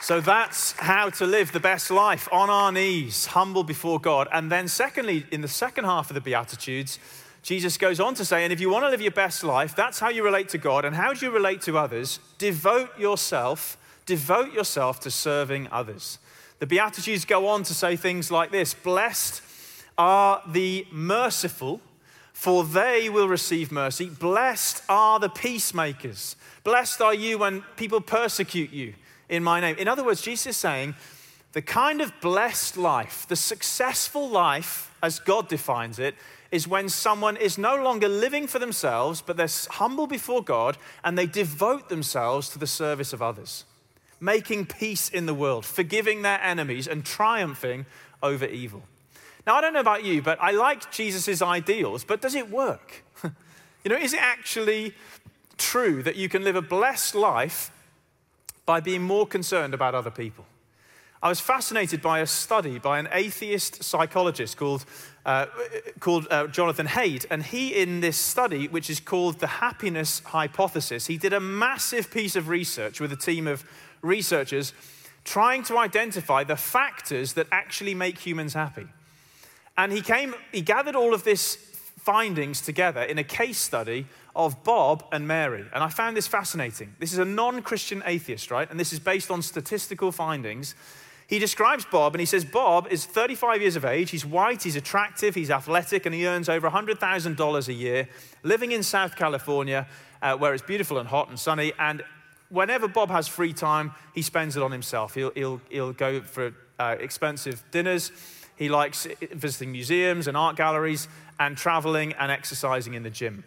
So 0.00 0.20
that's 0.20 0.72
how 0.72 1.10
to 1.10 1.26
live 1.26 1.50
the 1.52 1.60
best 1.60 1.90
life 1.90 2.28
on 2.30 2.48
our 2.48 2.70
knees, 2.70 3.26
humble 3.26 3.64
before 3.64 4.00
God. 4.00 4.28
And 4.32 4.52
then, 4.52 4.68
secondly, 4.68 5.26
in 5.32 5.40
the 5.40 5.48
second 5.48 5.84
half 5.84 6.10
of 6.10 6.14
the 6.14 6.20
Beatitudes, 6.20 6.98
Jesus 7.46 7.78
goes 7.78 8.00
on 8.00 8.14
to 8.14 8.24
say, 8.24 8.42
and 8.42 8.52
if 8.52 8.60
you 8.60 8.68
want 8.68 8.86
to 8.86 8.88
live 8.88 9.00
your 9.00 9.12
best 9.12 9.44
life, 9.44 9.76
that's 9.76 10.00
how 10.00 10.08
you 10.08 10.24
relate 10.24 10.48
to 10.48 10.58
God. 10.58 10.84
And 10.84 10.96
how 10.96 11.12
do 11.12 11.24
you 11.24 11.30
relate 11.30 11.60
to 11.62 11.78
others? 11.78 12.18
Devote 12.38 12.98
yourself, 12.98 13.78
devote 14.04 14.52
yourself 14.52 14.98
to 15.02 15.12
serving 15.12 15.68
others. 15.70 16.18
The 16.58 16.66
Beatitudes 16.66 17.24
go 17.24 17.46
on 17.46 17.62
to 17.62 17.72
say 17.72 17.94
things 17.94 18.32
like 18.32 18.50
this 18.50 18.74
Blessed 18.74 19.42
are 19.96 20.42
the 20.48 20.88
merciful, 20.90 21.80
for 22.32 22.64
they 22.64 23.08
will 23.08 23.28
receive 23.28 23.70
mercy. 23.70 24.08
Blessed 24.08 24.82
are 24.88 25.20
the 25.20 25.28
peacemakers. 25.28 26.34
Blessed 26.64 27.00
are 27.00 27.14
you 27.14 27.38
when 27.38 27.62
people 27.76 28.00
persecute 28.00 28.72
you 28.72 28.94
in 29.28 29.44
my 29.44 29.60
name. 29.60 29.76
In 29.76 29.86
other 29.86 30.02
words, 30.02 30.20
Jesus 30.20 30.48
is 30.48 30.56
saying 30.56 30.96
the 31.52 31.62
kind 31.62 32.00
of 32.00 32.12
blessed 32.20 32.76
life, 32.76 33.24
the 33.28 33.36
successful 33.36 34.28
life, 34.28 34.92
as 35.00 35.20
God 35.20 35.46
defines 35.46 36.00
it, 36.00 36.16
is 36.50 36.68
when 36.68 36.88
someone 36.88 37.36
is 37.36 37.58
no 37.58 37.82
longer 37.82 38.08
living 38.08 38.46
for 38.46 38.58
themselves, 38.58 39.20
but 39.20 39.36
they're 39.36 39.48
humble 39.70 40.06
before 40.06 40.42
God 40.42 40.78
and 41.04 41.16
they 41.16 41.26
devote 41.26 41.88
themselves 41.88 42.48
to 42.50 42.58
the 42.58 42.66
service 42.66 43.12
of 43.12 43.22
others, 43.22 43.64
making 44.20 44.66
peace 44.66 45.08
in 45.08 45.26
the 45.26 45.34
world, 45.34 45.64
forgiving 45.64 46.22
their 46.22 46.40
enemies, 46.40 46.86
and 46.86 47.04
triumphing 47.04 47.86
over 48.22 48.46
evil. 48.46 48.82
Now, 49.46 49.54
I 49.56 49.60
don't 49.60 49.72
know 49.72 49.80
about 49.80 50.04
you, 50.04 50.22
but 50.22 50.38
I 50.40 50.50
like 50.50 50.90
Jesus' 50.90 51.40
ideals, 51.42 52.04
but 52.04 52.20
does 52.20 52.34
it 52.34 52.50
work? 52.50 53.04
you 53.22 53.90
know, 53.90 53.96
is 53.96 54.12
it 54.12 54.20
actually 54.20 54.94
true 55.56 56.02
that 56.02 56.16
you 56.16 56.28
can 56.28 56.44
live 56.44 56.56
a 56.56 56.62
blessed 56.62 57.14
life 57.14 57.70
by 58.64 58.80
being 58.80 59.02
more 59.02 59.26
concerned 59.26 59.72
about 59.72 59.94
other 59.94 60.10
people. 60.10 60.44
I 61.22 61.28
was 61.28 61.40
fascinated 61.40 62.02
by 62.02 62.20
a 62.20 62.26
study 62.26 62.78
by 62.78 62.98
an 62.98 63.08
atheist 63.10 63.82
psychologist 63.82 64.56
called, 64.56 64.84
uh, 65.24 65.46
called 65.98 66.26
uh, 66.30 66.46
Jonathan 66.48 66.86
Haidt. 66.86 67.26
And 67.30 67.42
he, 67.42 67.74
in 67.74 68.00
this 68.00 68.16
study, 68.16 68.68
which 68.68 68.90
is 68.90 69.00
called 69.00 69.40
the 69.40 69.46
happiness 69.46 70.20
hypothesis, 70.20 71.06
he 71.06 71.16
did 71.16 71.32
a 71.32 71.40
massive 71.40 72.10
piece 72.10 72.36
of 72.36 72.48
research 72.48 73.00
with 73.00 73.12
a 73.12 73.16
team 73.16 73.46
of 73.46 73.64
researchers 74.02 74.72
trying 75.24 75.62
to 75.64 75.78
identify 75.78 76.44
the 76.44 76.56
factors 76.56 77.32
that 77.32 77.46
actually 77.50 77.94
make 77.94 78.18
humans 78.18 78.54
happy. 78.54 78.86
And 79.76 79.92
he 79.92 80.00
came, 80.00 80.34
he 80.52 80.60
gathered 80.60 80.94
all 80.94 81.12
of 81.12 81.24
this 81.24 81.56
findings 81.98 82.60
together 82.60 83.02
in 83.02 83.18
a 83.18 83.24
case 83.24 83.58
study 83.58 84.06
of 84.36 84.62
Bob 84.62 85.04
and 85.10 85.26
Mary. 85.26 85.64
And 85.74 85.82
I 85.82 85.88
found 85.88 86.16
this 86.16 86.28
fascinating. 86.28 86.94
This 87.00 87.12
is 87.12 87.18
a 87.18 87.24
non 87.24 87.62
Christian 87.62 88.02
atheist, 88.06 88.50
right? 88.50 88.70
And 88.70 88.78
this 88.78 88.92
is 88.92 89.00
based 89.00 89.30
on 89.30 89.42
statistical 89.42 90.12
findings. 90.12 90.74
He 91.28 91.38
describes 91.40 91.84
Bob 91.84 92.14
and 92.14 92.20
he 92.20 92.26
says 92.26 92.44
Bob 92.44 92.86
is 92.88 93.04
35 93.04 93.60
years 93.60 93.76
of 93.76 93.84
age. 93.84 94.10
He's 94.10 94.24
white, 94.24 94.62
he's 94.62 94.76
attractive, 94.76 95.34
he's 95.34 95.50
athletic, 95.50 96.06
and 96.06 96.14
he 96.14 96.26
earns 96.26 96.48
over 96.48 96.70
$100,000 96.70 97.68
a 97.68 97.72
year 97.72 98.08
living 98.44 98.72
in 98.72 98.82
South 98.82 99.16
California 99.16 99.88
uh, 100.22 100.36
where 100.36 100.54
it's 100.54 100.62
beautiful 100.62 100.98
and 100.98 101.08
hot 101.08 101.28
and 101.28 101.38
sunny. 101.38 101.72
And 101.78 102.04
whenever 102.48 102.86
Bob 102.86 103.10
has 103.10 103.26
free 103.26 103.52
time, 103.52 103.92
he 104.14 104.22
spends 104.22 104.56
it 104.56 104.62
on 104.62 104.70
himself. 104.70 105.14
He'll, 105.14 105.30
he'll, 105.30 105.60
he'll 105.68 105.92
go 105.92 106.20
for 106.20 106.54
uh, 106.78 106.96
expensive 107.00 107.62
dinners. 107.72 108.12
He 108.54 108.68
likes 108.68 109.06
visiting 109.32 109.72
museums 109.72 110.28
and 110.28 110.36
art 110.36 110.56
galleries 110.56 111.08
and 111.38 111.56
traveling 111.56 112.12
and 112.14 112.30
exercising 112.30 112.94
in 112.94 113.02
the 113.02 113.10
gym. 113.10 113.44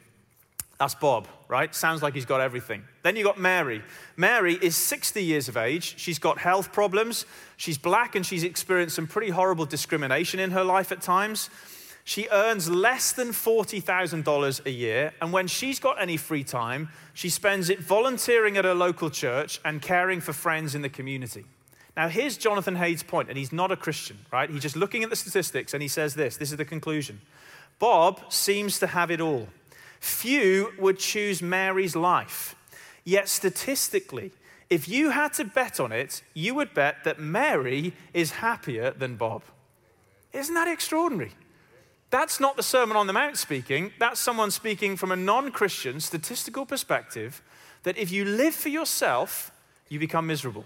That's 0.80 0.96
Bob, 0.96 1.28
right? 1.50 1.76
Sounds 1.76 2.02
like 2.02 2.14
he's 2.14 2.26
got 2.26 2.40
everything. 2.40 2.84
Then 3.04 3.18
you 3.18 3.24
got 3.26 3.38
Mary. 3.38 3.84
Mary 4.16 4.54
is 4.54 4.78
60 4.78 5.22
years 5.22 5.50
of 5.50 5.58
age. 5.58 5.96
She's 5.98 6.20
got 6.20 6.38
health 6.38 6.72
problems. 6.72 7.26
She's 7.58 7.78
black 7.78 8.16
and 8.16 8.26
she's 8.26 8.46
experienced 8.46 8.96
some 8.96 9.06
pretty 9.06 9.30
horrible 9.30 9.66
discrimination 9.66 10.40
in 10.40 10.52
her 10.52 10.64
life 10.64 10.94
at 10.94 11.02
times. 11.02 11.50
She 12.06 12.30
earns 12.32 12.70
less 12.70 13.12
than 13.12 13.30
$40,000 13.30 14.66
a 14.66 14.72
year. 14.72 15.14
And 15.22 15.34
when 15.34 15.48
she's 15.48 15.80
got 15.80 16.02
any 16.02 16.16
free 16.16 16.46
time, 16.46 16.90
she 17.14 17.30
spends 17.30 17.70
it 17.70 17.82
volunteering 17.82 18.56
at 18.56 18.64
her 18.64 18.74
local 18.74 19.10
church 19.10 19.60
and 19.66 19.82
caring 19.82 20.22
for 20.22 20.32
friends 20.32 20.76
in 20.76 20.82
the 20.82 20.90
community. 20.90 21.44
Now, 21.98 22.08
here's 22.08 22.38
Jonathan 22.38 22.78
Haidt's 22.78 23.04
point, 23.04 23.28
and 23.28 23.38
he's 23.38 23.52
not 23.52 23.74
a 23.74 23.76
Christian, 23.76 24.18
right? 24.32 24.50
He's 24.50 24.62
just 24.62 24.78
looking 24.78 25.04
at 25.04 25.10
the 25.10 25.18
statistics 25.18 25.74
and 25.74 25.82
he 25.82 25.90
says 25.90 26.16
this 26.16 26.38
this 26.38 26.52
is 26.52 26.58
the 26.58 26.64
conclusion 26.64 27.20
Bob 27.80 28.22
seems 28.32 28.80
to 28.80 28.88
have 28.88 29.12
it 29.12 29.20
all. 29.20 29.50
Few 30.00 30.74
would 30.78 31.00
choose 31.00 31.42
Mary's 31.42 31.96
life. 31.96 32.56
Yet 33.04 33.28
statistically, 33.28 34.32
if 34.70 34.88
you 34.88 35.10
had 35.10 35.34
to 35.34 35.46
bet 35.46 35.80
on 35.80 35.92
it, 35.92 36.22
you 36.34 36.54
would 36.56 36.74
bet 36.74 37.04
that 37.04 37.20
Mary 37.20 37.94
is 38.14 38.32
happier 38.32 38.92
than 38.92 39.16
Bob. 39.16 39.44
Isn't 40.32 40.54
that 40.56 40.68
extraordinary? 40.68 41.32
That's 42.12 42.40
not 42.40 42.56
the 42.56 42.64
Sermon 42.64 42.98
on 42.98 43.08
the 43.08 43.14
Mount 43.14 43.38
speaking. 43.38 43.92
That's 44.00 44.20
someone 44.20 44.52
speaking 44.52 44.96
from 44.96 45.12
a 45.12 45.16
non 45.16 45.52
Christian 45.52 46.00
statistical 46.00 46.66
perspective 46.66 47.42
that 47.84 47.98
if 47.98 48.12
you 48.12 48.26
live 48.26 48.54
for 48.54 48.70
yourself, 48.70 49.52
you 49.90 50.00
become 50.00 50.28
miserable. 50.28 50.66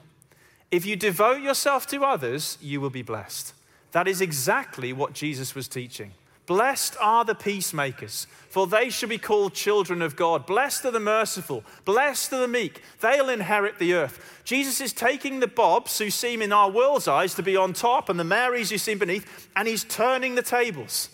If 0.72 0.86
you 0.86 0.96
devote 0.96 1.42
yourself 1.42 1.86
to 1.88 2.04
others, 2.04 2.58
you 2.62 2.82
will 2.82 2.90
be 2.90 3.04
blessed. 3.04 3.54
That 3.92 4.08
is 4.08 4.22
exactly 4.22 4.92
what 4.92 5.14
Jesus 5.14 5.54
was 5.54 5.68
teaching. 5.68 6.14
Blessed 6.46 6.98
are 7.00 7.24
the 7.24 7.36
peacemakers, 7.36 8.28
for 8.50 8.68
they 8.68 8.90
shall 8.90 9.08
be 9.08 9.18
called 9.18 9.54
children 9.54 10.02
of 10.02 10.18
God. 10.18 10.46
Blessed 10.46 10.84
are 10.86 10.92
the 10.92 11.00
merciful. 11.00 11.64
Blessed 11.86 12.34
are 12.34 12.42
the 12.42 12.48
meek. 12.50 12.82
They'll 13.00 13.30
inherit 13.30 13.80
the 13.80 13.94
earth. 13.94 14.42
Jesus 14.44 14.82
is 14.82 14.92
taking 14.92 15.40
the 15.40 15.48
Bobs 15.48 15.98
who 15.98 16.10
seem 16.10 16.42
in 16.42 16.52
our 16.52 16.70
world's 16.70 17.08
eyes 17.08 17.34
to 17.36 17.44
be 17.44 17.56
on 17.56 17.72
top 17.72 18.10
and 18.10 18.20
the 18.20 18.26
Marys 18.26 18.72
who 18.72 18.78
seem 18.78 18.98
beneath, 18.98 19.50
and 19.56 19.70
he's 19.70 19.86
turning 19.86 20.36
the 20.36 20.42
tables. 20.42 21.10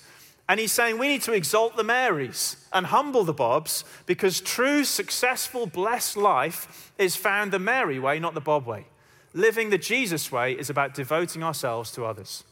And 0.48 0.60
he's 0.60 0.72
saying 0.72 0.98
we 0.98 1.10
need 1.10 1.22
to 1.22 1.34
exalt 1.34 1.78
the 1.78 1.84
Marys 1.84 2.66
and 2.74 2.88
humble 2.88 3.24
the 3.24 3.34
Bobs 3.34 3.86
because 4.08 4.42
true, 4.42 4.84
successful, 4.84 5.68
blessed 5.68 6.18
life 6.18 6.92
is 6.98 7.16
found 7.16 7.52
the 7.52 7.60
Mary 7.60 8.00
way, 8.00 8.18
not 8.18 8.34
the 8.34 8.42
Bob 8.42 8.66
way. 8.66 8.88
Living 9.36 9.70
the 9.70 9.78
Jesus 9.78 10.32
way 10.32 10.54
is 10.54 10.72
about 10.72 10.96
devoting 10.96 11.44
ourselves 11.44 11.92
to 11.92 12.04
others. 12.04 12.44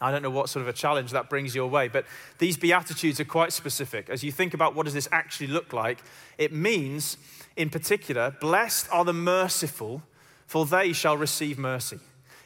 I 0.00 0.10
don't 0.10 0.22
know 0.22 0.30
what 0.30 0.50
sort 0.50 0.62
of 0.62 0.68
a 0.68 0.74
challenge 0.74 1.12
that 1.12 1.30
brings 1.30 1.54
your 1.54 1.68
way, 1.68 1.88
but 1.88 2.04
these 2.38 2.56
Beatitudes 2.56 3.18
are 3.18 3.24
quite 3.24 3.52
specific. 3.52 4.10
As 4.10 4.22
you 4.22 4.30
think 4.30 4.52
about 4.52 4.74
what 4.74 4.84
does 4.84 4.94
this 4.94 5.08
actually 5.10 5.46
look 5.46 5.72
like, 5.72 5.98
it 6.36 6.52
means, 6.52 7.16
in 7.56 7.70
particular, 7.70 8.36
blessed 8.40 8.88
are 8.92 9.04
the 9.06 9.14
merciful, 9.14 10.02
for 10.46 10.66
they 10.66 10.92
shall 10.92 11.16
receive 11.16 11.58
mercy. 11.58 11.98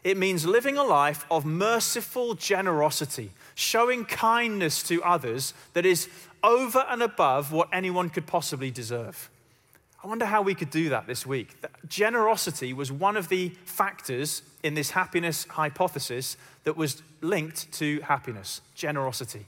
It 0.05 0.17
means 0.17 0.47
living 0.47 0.77
a 0.77 0.85
life 0.85 1.27
of 1.31 1.45
merciful 1.45 2.35
generosity, 2.35 3.33
showing 3.55 4.05
kindness 4.05 4.83
to 4.85 5.03
others 5.03 5.53
that 5.75 5.85
is 5.85 6.09
over 6.43 6.87
and 6.89 7.03
above 7.03 7.53
what 7.53 7.69
anyone 7.73 8.11
could 8.11 8.27
possibly 8.27 8.71
deserve. 8.71 9.29
I 10.03 10.07
wonder 10.07 10.25
how 10.25 10.41
we 10.41 10.55
could 10.55 10.71
do 10.71 10.89
that 10.91 11.07
this 11.07 11.27
week. 11.27 11.57
Generosity 11.87 12.73
was 12.73 12.91
one 12.91 13.19
of 13.19 13.29
the 13.29 13.51
factors 13.67 14.43
in 14.63 14.75
this 14.75 14.91
happiness 14.91 15.45
hypothesis 15.45 16.39
that 16.65 16.77
was 16.77 17.03
linked 17.21 17.71
to 17.73 18.01
happiness 18.01 18.63
generosity. 18.75 19.45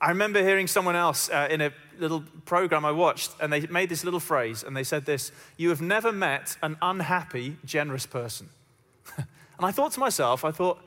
I 0.00 0.10
remember 0.10 0.42
hearing 0.42 0.68
someone 0.68 0.96
else 0.96 1.28
uh, 1.28 1.48
in 1.50 1.60
a 1.60 1.72
little 1.98 2.24
program 2.44 2.84
I 2.84 2.92
watched, 2.92 3.32
and 3.40 3.52
they 3.52 3.66
made 3.66 3.88
this 3.88 4.04
little 4.04 4.20
phrase, 4.20 4.62
and 4.62 4.76
they 4.76 4.84
said 4.84 5.06
this 5.06 5.32
You 5.56 5.70
have 5.70 5.80
never 5.80 6.12
met 6.12 6.56
an 6.62 6.76
unhappy, 6.80 7.56
generous 7.64 8.06
person. 8.06 8.50
and 9.16 9.26
I 9.60 9.72
thought 9.72 9.92
to 9.92 10.00
myself, 10.00 10.44
I 10.44 10.52
thought, 10.52 10.78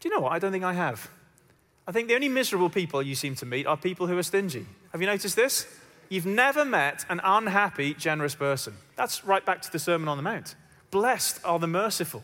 Do 0.00 0.08
you 0.08 0.14
know 0.14 0.20
what? 0.20 0.32
I 0.32 0.38
don't 0.38 0.52
think 0.52 0.64
I 0.64 0.74
have. 0.74 1.10
I 1.86 1.92
think 1.92 2.08
the 2.08 2.14
only 2.14 2.28
miserable 2.28 2.68
people 2.68 3.02
you 3.02 3.14
seem 3.14 3.34
to 3.36 3.46
meet 3.46 3.66
are 3.66 3.76
people 3.76 4.06
who 4.06 4.18
are 4.18 4.22
stingy. 4.22 4.66
Have 4.92 5.00
you 5.00 5.06
noticed 5.06 5.36
this? 5.36 5.66
You've 6.08 6.26
never 6.26 6.64
met 6.64 7.04
an 7.08 7.20
unhappy, 7.22 7.94
generous 7.94 8.34
person. 8.34 8.74
That's 8.96 9.24
right 9.24 9.44
back 9.44 9.62
to 9.62 9.72
the 9.72 9.78
Sermon 9.78 10.08
on 10.08 10.16
the 10.16 10.22
Mount. 10.22 10.54
Blessed 10.90 11.40
are 11.44 11.58
the 11.58 11.66
merciful. 11.66 12.22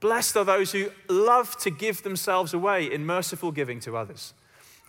Blessed 0.00 0.36
are 0.36 0.44
those 0.44 0.72
who 0.72 0.90
love 1.08 1.56
to 1.58 1.70
give 1.70 2.02
themselves 2.02 2.52
away 2.52 2.92
in 2.92 3.06
merciful 3.06 3.52
giving 3.52 3.80
to 3.80 3.96
others. 3.96 4.34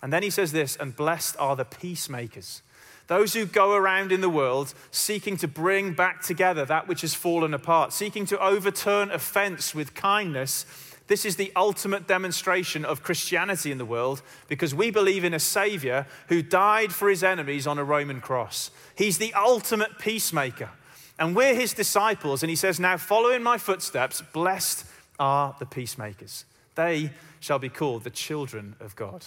And 0.02 0.12
then 0.12 0.22
he 0.22 0.30
says 0.30 0.52
this, 0.52 0.76
and 0.76 0.94
blessed 0.94 1.36
are 1.38 1.56
the 1.56 1.64
peacemakers. 1.64 2.62
Those 3.06 3.34
who 3.34 3.46
go 3.46 3.74
around 3.74 4.12
in 4.12 4.22
the 4.22 4.28
world 4.28 4.74
seeking 4.90 5.36
to 5.38 5.48
bring 5.48 5.92
back 5.92 6.22
together 6.22 6.64
that 6.64 6.88
which 6.88 7.02
has 7.02 7.14
fallen 7.14 7.54
apart, 7.54 7.92
seeking 7.92 8.26
to 8.26 8.42
overturn 8.42 9.10
offense 9.10 9.74
with 9.74 9.94
kindness, 9.94 10.66
This 11.06 11.24
is 11.26 11.36
the 11.36 11.52
ultimate 11.54 12.06
demonstration 12.06 12.84
of 12.84 13.02
Christianity 13.02 13.70
in 13.70 13.78
the 13.78 13.84
world 13.84 14.22
because 14.48 14.74
we 14.74 14.90
believe 14.90 15.22
in 15.22 15.34
a 15.34 15.38
Savior 15.38 16.06
who 16.28 16.40
died 16.40 16.92
for 16.92 17.10
his 17.10 17.22
enemies 17.22 17.66
on 17.66 17.78
a 17.78 17.84
Roman 17.84 18.20
cross. 18.20 18.70
He's 18.96 19.18
the 19.18 19.34
ultimate 19.34 19.98
peacemaker. 19.98 20.70
And 21.18 21.36
we're 21.36 21.54
his 21.54 21.74
disciples. 21.74 22.42
And 22.42 22.50
he 22.50 22.56
says, 22.56 22.80
Now 22.80 22.96
follow 22.96 23.30
in 23.30 23.42
my 23.42 23.58
footsteps. 23.58 24.22
Blessed 24.32 24.86
are 25.18 25.54
the 25.58 25.66
peacemakers. 25.66 26.44
They 26.74 27.10
shall 27.38 27.58
be 27.58 27.68
called 27.68 28.04
the 28.04 28.10
children 28.10 28.74
of 28.80 28.96
God. 28.96 29.26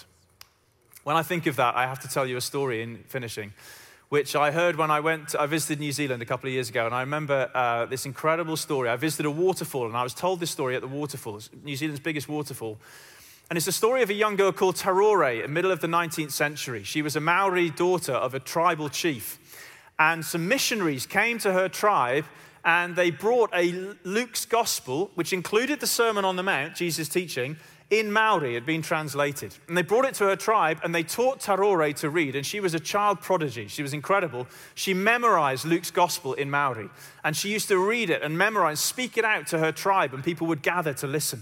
When 1.03 1.15
I 1.15 1.23
think 1.23 1.45
of 1.45 1.55
that, 1.57 1.75
I 1.75 1.83
have 1.83 1.99
to 2.01 2.09
tell 2.09 2.25
you 2.25 2.37
a 2.37 2.41
story 2.41 2.81
in 2.81 2.97
finishing 3.07 3.53
which 4.09 4.35
I 4.35 4.51
heard 4.51 4.77
when 4.77 4.89
I 4.89 5.01
went, 5.01 5.35
I 5.35 5.45
visited 5.47 5.79
New 5.79 5.91
Zealand 5.91 6.21
a 6.21 6.25
couple 6.25 6.47
of 6.47 6.53
years 6.53 6.69
ago, 6.69 6.85
and 6.85 6.95
I 6.95 7.01
remember 7.01 7.49
uh, 7.53 7.85
this 7.85 8.05
incredible 8.05 8.55
story. 8.55 8.89
I 8.89 8.95
visited 8.95 9.25
a 9.25 9.31
waterfall, 9.31 9.85
and 9.85 9.97
I 9.97 10.03
was 10.03 10.13
told 10.13 10.39
this 10.39 10.51
story 10.51 10.75
at 10.75 10.81
the 10.81 10.87
waterfall, 10.87 11.41
New 11.63 11.75
Zealand's 11.75 11.99
biggest 11.99 12.29
waterfall. 12.29 12.77
And 13.49 13.55
it's 13.57 13.65
the 13.65 13.71
story 13.71 14.01
of 14.03 14.09
a 14.09 14.13
young 14.13 14.35
girl 14.35 14.51
called 14.51 14.75
Tarore 14.75 15.35
in 15.35 15.41
the 15.41 15.47
middle 15.47 15.71
of 15.71 15.79
the 15.79 15.87
19th 15.87 16.31
century. 16.31 16.83
She 16.83 17.01
was 17.01 17.15
a 17.15 17.21
Maori 17.21 17.69
daughter 17.69 18.13
of 18.13 18.33
a 18.33 18.39
tribal 18.39 18.89
chief. 18.89 19.39
And 19.99 20.23
some 20.25 20.47
missionaries 20.47 21.05
came 21.05 21.39
to 21.39 21.53
her 21.53 21.69
tribe 21.69 22.25
and 22.65 22.97
they 22.97 23.09
brought 23.09 23.49
a 23.53 23.95
Luke's 24.03 24.45
gospel, 24.45 25.11
which 25.15 25.31
included 25.31 25.79
the 25.79 25.87
Sermon 25.87 26.25
on 26.25 26.35
the 26.35 26.43
Mount, 26.43 26.75
Jesus' 26.75 27.07
teaching, 27.07 27.55
in 27.89 28.11
Maori, 28.11 28.53
had 28.53 28.65
been 28.65 28.81
translated. 28.81 29.55
And 29.67 29.77
they 29.77 29.81
brought 29.81 30.05
it 30.05 30.13
to 30.15 30.25
her 30.25 30.35
tribe 30.35 30.79
and 30.83 30.93
they 30.93 31.03
taught 31.03 31.39
Tarore 31.39 31.93
to 31.97 32.09
read. 32.09 32.35
And 32.35 32.45
she 32.45 32.59
was 32.59 32.73
a 32.73 32.79
child 32.79 33.21
prodigy. 33.21 33.67
She 33.67 33.81
was 33.81 33.93
incredible. 33.93 34.47
She 34.75 34.93
memorized 34.93 35.65
Luke's 35.65 35.91
gospel 35.91 36.33
in 36.33 36.49
Maori. 36.49 36.89
And 37.23 37.35
she 37.35 37.49
used 37.49 37.69
to 37.69 37.79
read 37.79 38.09
it 38.09 38.21
and 38.21 38.37
memorize, 38.37 38.79
speak 38.79 39.17
it 39.17 39.23
out 39.23 39.47
to 39.47 39.59
her 39.59 39.71
tribe, 39.71 40.13
and 40.13 40.23
people 40.23 40.47
would 40.47 40.61
gather 40.61 40.93
to 40.95 41.07
listen. 41.07 41.41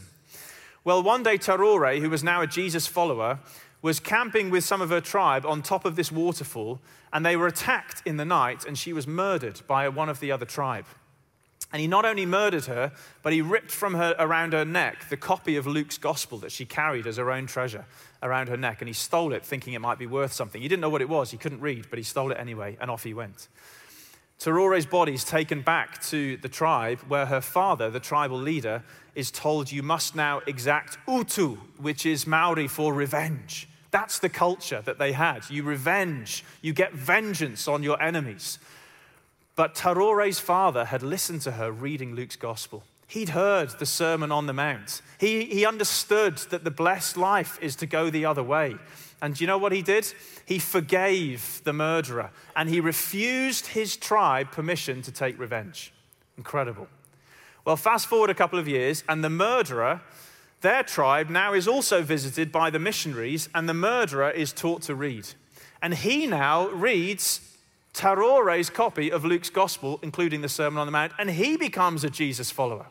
Well, 0.84 1.01
one 1.01 1.23
day, 1.23 1.38
Tarore, 1.39 1.99
who 1.99 2.12
was 2.12 2.23
now 2.23 2.41
a 2.41 2.47
Jesus 2.47 2.86
follower, 2.86 3.39
was 3.81 3.99
camping 3.99 4.51
with 4.51 4.63
some 4.63 4.81
of 4.81 4.89
her 4.89 5.01
tribe 5.01 5.45
on 5.45 5.63
top 5.63 5.84
of 5.84 5.95
this 5.95 6.12
waterfall, 6.12 6.79
and 7.12 7.25
they 7.25 7.36
were 7.36 7.47
attacked 7.47 8.03
in 8.05 8.17
the 8.17 8.25
night, 8.25 8.65
and 8.65 8.77
she 8.77 8.93
was 8.93 9.08
murdered 9.08 9.62
by 9.67 9.89
one 9.89 10.10
of 10.10 10.19
the 10.19 10.31
other 10.31 10.45
tribe. 10.45 10.86
And 11.71 11.82
he 11.82 11.88
not 11.88 12.06
only 12.06 12.25
murdered 12.25 12.65
her, 12.65 12.91
but 13.21 13.34
he 13.34 13.41
ripped 13.41 13.71
from 13.71 13.95
her 13.95 14.15
around 14.17 14.54
her 14.54 14.65
neck 14.65 15.10
the 15.10 15.17
copy 15.17 15.58
of 15.58 15.67
Luke's 15.67 15.97
gospel 15.97 16.38
that 16.39 16.51
she 16.51 16.65
carried 16.65 17.08
as 17.08 17.17
her 17.17 17.32
own 17.32 17.47
treasure 17.47 17.86
around 18.23 18.47
her 18.47 18.58
neck. 18.58 18.82
And 18.82 18.88
he 18.88 18.93
stole 18.93 19.34
it, 19.34 19.43
thinking 19.43 19.73
it 19.73 19.82
might 19.82 19.99
be 19.99 20.08
worth 20.08 20.32
something. 20.32 20.62
He 20.62 20.67
didn't 20.67 20.82
know 20.82 20.89
what 20.89 21.01
it 21.01 21.10
was, 21.10 21.32
he 21.32 21.38
couldn't 21.38 21.62
read, 21.62 21.88
but 21.89 21.97
he 21.97 22.04
stole 22.04 22.32
it 22.32 22.38
anyway, 22.39 22.78
and 22.80 22.89
off 22.89 23.04
he 23.04 23.13
went. 23.13 23.47
Tarore's 24.39 24.86
body 24.86 25.13
is 25.13 25.23
taken 25.23 25.62
back 25.62 26.01
to 26.04 26.38
the 26.38 26.49
tribe 26.49 26.99
where 27.08 27.25
her 27.25 27.41
father, 27.41 27.89
the 27.89 27.99
tribal 27.99 28.38
leader, 28.38 28.84
is 29.15 29.32
told, 29.32 29.71
You 29.71 29.82
must 29.82 30.15
now 30.15 30.41
exact 30.45 30.97
utu, 31.08 31.56
which 31.78 32.06
is 32.06 32.28
Maori 32.28 32.67
for 32.67 32.93
revenge. 32.93 33.69
That's 33.91 34.19
the 34.19 34.30
culture 34.30 34.82
that 34.82 34.99
they 34.99 35.13
had. 35.13 35.49
You 35.49 35.63
revenge, 35.63 36.43
you 36.62 36.73
get 36.73 36.93
vengeance 36.93 37.67
on 37.67 37.82
your 37.82 38.01
enemies. 38.01 38.60
But 39.55 39.75
Tarore's 39.75 40.39
father 40.39 40.85
had 40.85 41.01
listened 41.01 41.41
to 41.41 41.51
her 41.51 41.71
reading 41.71 42.13
Luke's 42.13 42.35
gospel. 42.35 42.83
He'd 43.07 43.29
heard 43.29 43.69
the 43.69 43.85
Sermon 43.85 44.31
on 44.31 44.47
the 44.47 44.53
Mount. 44.53 45.01
He, 45.19 45.45
he 45.45 45.65
understood 45.65 46.37
that 46.49 46.63
the 46.63 46.71
blessed 46.71 47.17
life 47.17 47.57
is 47.61 47.75
to 47.77 47.85
go 47.85 48.09
the 48.09 48.25
other 48.25 48.43
way. 48.43 48.75
And 49.21 49.35
do 49.35 49.43
you 49.43 49.47
know 49.47 49.57
what 49.57 49.71
he 49.71 49.81
did? 49.81 50.11
He 50.45 50.59
forgave 50.59 51.61
the 51.63 51.71
murderer 51.71 52.31
and 52.55 52.67
he 52.67 52.79
refused 52.81 53.67
his 53.67 53.95
tribe 53.95 54.51
permission 54.51 55.01
to 55.03 55.11
take 55.11 55.39
revenge. 55.39 55.93
Incredible. 56.37 56.87
Well, 57.63 57.77
fast 57.77 58.07
forward 58.07 58.29
a 58.29 58.35
couple 58.35 58.59
of 58.59 58.67
years, 58.67 59.03
and 59.09 59.23
the 59.23 59.29
murderer, 59.29 60.01
their 60.61 60.83
tribe, 60.83 61.31
now 61.31 61.53
is 61.53 61.67
also 61.67 62.03
visited 62.03 62.51
by 62.51 62.69
the 62.69 62.77
missionaries, 62.77 63.49
and 63.55 63.67
the 63.67 63.73
murderer 63.73 64.29
is 64.29 64.53
taught 64.53 64.83
to 64.83 64.93
read. 64.93 65.29
And 65.81 65.95
he 65.95 66.27
now 66.27 66.67
reads 66.67 67.54
Tarore's 67.95 68.69
copy 68.69 69.10
of 69.10 69.23
Luke's 69.23 69.49
gospel, 69.49 69.99
including 70.03 70.41
the 70.41 70.49
Sermon 70.49 70.79
on 70.79 70.86
the 70.86 70.91
Mount, 70.91 71.13
and 71.17 71.29
he 71.29 71.55
becomes 71.55 72.03
a 72.03 72.10
Jesus 72.10 72.51
follower. 72.51 72.88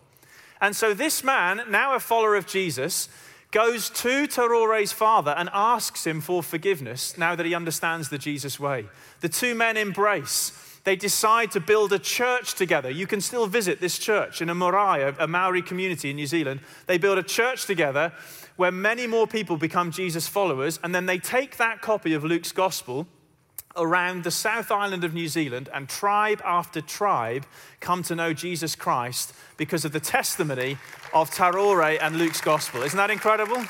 And 0.63 0.75
so 0.75 0.95
this 0.95 1.23
man, 1.23 1.61
now 1.69 1.95
a 1.95 2.01
follower 2.01 2.37
of 2.37 2.47
Jesus, 2.47 3.11
goes 3.51 3.91
to 3.91 4.27
Tarore's 4.27 4.93
father 4.93 5.35
and 5.37 5.51
asks 5.53 6.07
him 6.07 6.23
for 6.23 6.43
forgiveness 6.43 7.19
now 7.19 7.35
that 7.37 7.45
he 7.45 7.55
understands 7.55 8.09
the 8.09 8.17
Jesus 8.17 8.59
way. 8.59 8.87
The 9.21 9.29
two 9.29 9.55
men 9.55 9.77
embrace. 9.77 10.59
They 10.85 10.97
decide 10.97 11.51
to 11.53 11.61
build 11.61 11.93
a 11.93 11.99
church 11.99 12.55
together. 12.55 12.91
You 12.91 13.07
can 13.07 13.21
still 13.21 13.47
visit 13.47 13.81
this 13.81 13.99
church 13.99 14.41
in 14.41 14.49
a 14.49 14.55
marae, 14.55 15.15
a 15.19 15.29
Maori 15.29 15.63
community 15.63 16.11
in 16.11 16.17
New 16.17 16.27
Zealand. 16.27 16.61
They 16.87 16.97
build 16.97 17.19
a 17.19 17.23
church 17.23 17.67
together 17.67 18.13
where 18.57 18.73
many 18.73 19.07
more 19.07 19.27
people 19.27 19.59
become 19.59 19.91
Jesus 19.91 20.29
followers, 20.29 20.81
and 20.83 20.95
then 20.95 21.07
they 21.07 21.19
take 21.19 21.59
that 21.59 21.83
copy 21.83 22.15
of 22.15 22.25
Luke's 22.25 22.53
gospel 22.53 23.07
around 23.77 24.25
the 24.25 24.31
South 24.31 24.71
Island 24.71 25.05
of 25.05 25.15
New 25.15 25.29
Zealand, 25.29 25.69
and 25.73 25.89
tribe 25.89 26.41
after 26.45 26.81
tribe 26.81 27.47
come 27.81 28.03
to 28.05 28.15
know 28.15 28.33
Jesus 28.33 28.75
Christ 28.75 29.33
because 29.57 29.85
of 29.85 29.93
the 29.93 30.01
testimony 30.01 30.79
of 31.13 31.31
Tarore 31.31 31.99
and 32.01 32.17
Luke's 32.17 32.41
gospel. 32.41 32.83
Isn't 32.83 32.97
that 32.97 33.11
incredible? 33.11 33.65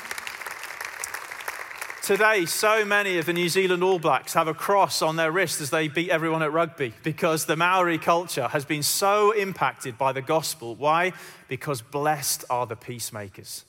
Today, 2.05 2.45
so 2.45 2.85
many 2.85 3.17
of 3.17 3.25
the 3.25 3.33
New 3.33 3.49
Zealand 3.49 3.81
All 3.81 3.97
Blacks 3.97 4.35
have 4.35 4.47
a 4.47 4.53
cross 4.53 5.01
on 5.01 5.15
their 5.15 5.31
wrist 5.31 5.59
as 5.59 5.71
they 5.71 5.87
beat 5.87 6.11
everyone 6.11 6.43
at 6.43 6.51
rugby 6.51 6.93
because 7.01 7.45
the 7.45 7.55
Maori 7.55 7.97
culture 7.97 8.47
has 8.49 8.63
been 8.63 8.83
so 8.83 9.31
impacted 9.31 9.97
by 9.97 10.11
the 10.11 10.21
gospel. 10.21 10.75
Why? 10.75 11.13
Because 11.47 11.81
blessed 11.81 12.45
are 12.47 12.67
the 12.67 12.75
peacemakers. 12.75 13.65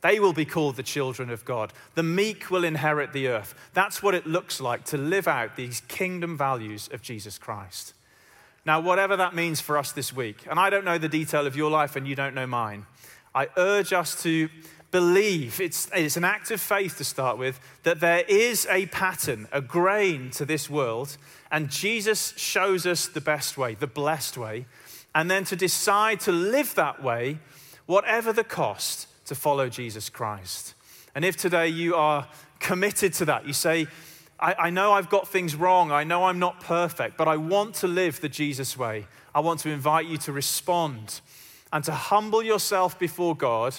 They 0.00 0.20
will 0.20 0.32
be 0.32 0.44
called 0.44 0.76
the 0.76 0.82
children 0.82 1.28
of 1.28 1.44
God. 1.44 1.72
The 1.94 2.02
meek 2.02 2.50
will 2.50 2.64
inherit 2.64 3.12
the 3.12 3.28
earth. 3.28 3.54
That's 3.74 4.02
what 4.02 4.14
it 4.14 4.26
looks 4.26 4.60
like 4.60 4.84
to 4.86 4.96
live 4.96 5.26
out 5.26 5.56
these 5.56 5.80
kingdom 5.88 6.36
values 6.36 6.88
of 6.92 7.02
Jesus 7.02 7.36
Christ. 7.36 7.94
Now, 8.64 8.80
whatever 8.80 9.16
that 9.16 9.34
means 9.34 9.60
for 9.60 9.78
us 9.78 9.92
this 9.92 10.12
week, 10.12 10.46
and 10.48 10.60
I 10.60 10.70
don't 10.70 10.84
know 10.84 10.98
the 10.98 11.08
detail 11.08 11.46
of 11.46 11.56
your 11.56 11.70
life 11.70 11.96
and 11.96 12.06
you 12.06 12.14
don't 12.14 12.34
know 12.34 12.46
mine, 12.46 12.86
I 13.34 13.48
urge 13.56 13.92
us 13.92 14.22
to 14.22 14.48
believe, 14.90 15.60
it's, 15.60 15.90
it's 15.94 16.16
an 16.16 16.24
act 16.24 16.50
of 16.50 16.60
faith 16.60 16.96
to 16.98 17.04
start 17.04 17.38
with, 17.38 17.60
that 17.82 18.00
there 18.00 18.24
is 18.28 18.66
a 18.70 18.86
pattern, 18.86 19.48
a 19.52 19.60
grain 19.60 20.30
to 20.30 20.44
this 20.44 20.70
world, 20.70 21.16
and 21.50 21.70
Jesus 21.70 22.34
shows 22.36 22.86
us 22.86 23.06
the 23.06 23.20
best 23.20 23.58
way, 23.58 23.74
the 23.74 23.86
blessed 23.86 24.38
way, 24.38 24.66
and 25.14 25.30
then 25.30 25.44
to 25.44 25.56
decide 25.56 26.20
to 26.20 26.32
live 26.32 26.74
that 26.74 27.02
way, 27.02 27.38
whatever 27.86 28.32
the 28.32 28.44
cost 28.44 29.06
to 29.28 29.34
follow 29.34 29.68
Jesus 29.68 30.10
Christ. 30.10 30.74
And 31.14 31.24
if 31.24 31.36
today 31.36 31.68
you 31.68 31.94
are 31.94 32.28
committed 32.60 33.12
to 33.14 33.24
that, 33.26 33.46
you 33.46 33.52
say, 33.52 33.86
I, 34.40 34.54
I, 34.58 34.70
know 34.70 34.92
I've 34.92 35.08
got 35.08 35.28
things 35.28 35.54
wrong, 35.56 35.90
I 35.90 36.04
know 36.04 36.24
I'm 36.24 36.38
not 36.38 36.60
perfect, 36.60 37.16
but 37.16 37.28
I 37.28 37.36
want 37.36 37.74
to 37.76 37.88
live 37.88 38.20
the 38.20 38.28
Jesus 38.28 38.76
way. 38.76 39.06
I 39.34 39.40
want 39.40 39.60
to 39.60 39.70
invite 39.70 40.06
you 40.06 40.16
to 40.18 40.32
respond 40.32 41.20
and 41.72 41.84
to 41.84 41.92
humble 41.92 42.42
yourself 42.42 42.98
before 42.98 43.36
God 43.36 43.74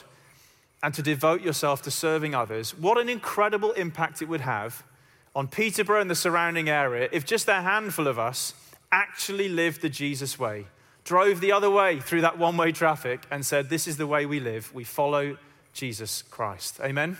and 0.83 0.93
to 0.93 1.01
devote 1.01 1.41
yourself 1.41 1.81
to 1.83 1.91
serving 1.91 2.35
others. 2.35 2.77
What 2.77 2.97
an 2.97 3.09
incredible 3.09 3.71
impact 3.71 4.21
it 4.21 4.29
would 4.29 4.41
have 4.41 4.83
on 5.35 5.47
Peterborough 5.47 6.01
and 6.01 6.09
the 6.09 6.15
surrounding 6.15 6.69
area 6.69 7.09
if 7.11 7.25
just 7.25 7.47
a 7.47 7.61
handful 7.61 8.07
of 8.07 8.19
us 8.19 8.53
actually 8.91 9.49
lived 9.49 9.81
the 9.81 9.89
Jesus 9.89 10.39
way 10.39 10.65
drove 11.09 11.41
the 11.41 11.51
other 11.51 11.71
way 11.71 11.99
through 11.99 12.21
that 12.21 12.37
one 12.37 12.55
way 12.55 12.71
traffic 12.71 13.25
and 13.31 13.43
said, 13.43 13.67
This 13.67 13.87
is 13.87 13.97
the 13.97 14.05
way 14.05 14.27
we 14.27 14.39
live. 14.39 14.71
We 14.75 14.83
follow 14.83 15.37
Jesus 15.73 16.21
Christ. 16.21 16.79
Amen? 16.83 17.17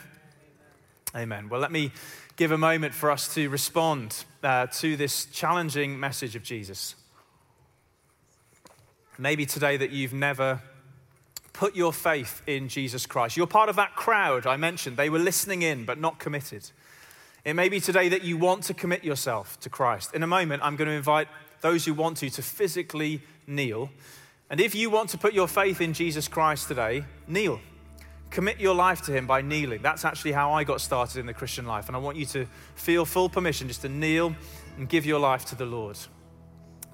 Amen. 1.15 1.49
Well, 1.49 1.59
let 1.59 1.71
me 1.71 1.91
give 2.35 2.51
a 2.51 2.57
moment 2.57 2.93
for 2.93 3.09
us 3.09 3.33
to 3.33 3.49
respond 3.49 4.25
uh, 4.43 4.67
to 4.67 4.95
this 4.95 5.25
challenging 5.25 5.99
message 5.99 6.35
of 6.35 6.43
Jesus. 6.43 6.93
Maybe 9.17 9.47
today 9.47 9.75
that 9.77 9.89
you've 9.89 10.13
never 10.13 10.61
put 11.53 11.75
your 11.75 11.91
faith 11.91 12.43
in 12.45 12.69
Jesus 12.69 13.07
Christ. 13.07 13.37
You're 13.37 13.47
part 13.47 13.69
of 13.69 13.75
that 13.77 13.95
crowd 13.95 14.45
I 14.45 14.55
mentioned. 14.55 14.97
They 14.97 15.09
were 15.09 15.17
listening 15.17 15.63
in, 15.63 15.85
but 15.85 15.99
not 15.99 16.19
committed. 16.19 16.69
It 17.43 17.55
may 17.55 17.69
be 17.69 17.79
today 17.79 18.09
that 18.09 18.23
you 18.23 18.37
want 18.37 18.65
to 18.65 18.75
commit 18.75 19.03
yourself 19.03 19.59
to 19.61 19.69
Christ. 19.71 20.13
In 20.13 20.21
a 20.21 20.27
moment, 20.27 20.61
I'm 20.63 20.75
going 20.75 20.89
to 20.89 20.93
invite 20.93 21.27
those 21.61 21.85
who 21.85 21.95
want 21.95 22.17
to 22.17 22.29
to 22.29 22.41
physically 22.43 23.21
kneel. 23.49 23.89
And 24.49 24.59
if 24.59 24.73
you 24.73 24.89
want 24.89 25.09
to 25.09 25.17
put 25.17 25.33
your 25.33 25.47
faith 25.47 25.81
in 25.81 25.93
Jesus 25.93 26.27
Christ 26.27 26.67
today, 26.67 27.03
kneel. 27.27 27.59
Commit 28.29 28.59
your 28.59 28.75
life 28.75 29.01
to 29.03 29.11
Him 29.11 29.25
by 29.25 29.41
kneeling. 29.41 29.81
That's 29.81 30.05
actually 30.05 30.33
how 30.33 30.51
I 30.51 30.63
got 30.63 30.81
started 30.81 31.19
in 31.19 31.25
the 31.25 31.33
Christian 31.33 31.65
life. 31.65 31.87
And 31.87 31.95
I 31.95 31.99
want 31.99 32.17
you 32.17 32.25
to 32.27 32.45
feel 32.75 33.05
full 33.05 33.29
permission 33.29 33.67
just 33.67 33.81
to 33.81 33.89
kneel 33.89 34.35
and 34.77 34.87
give 34.87 35.05
your 35.05 35.19
life 35.19 35.45
to 35.45 35.55
the 35.55 35.65
Lord. 35.65 35.97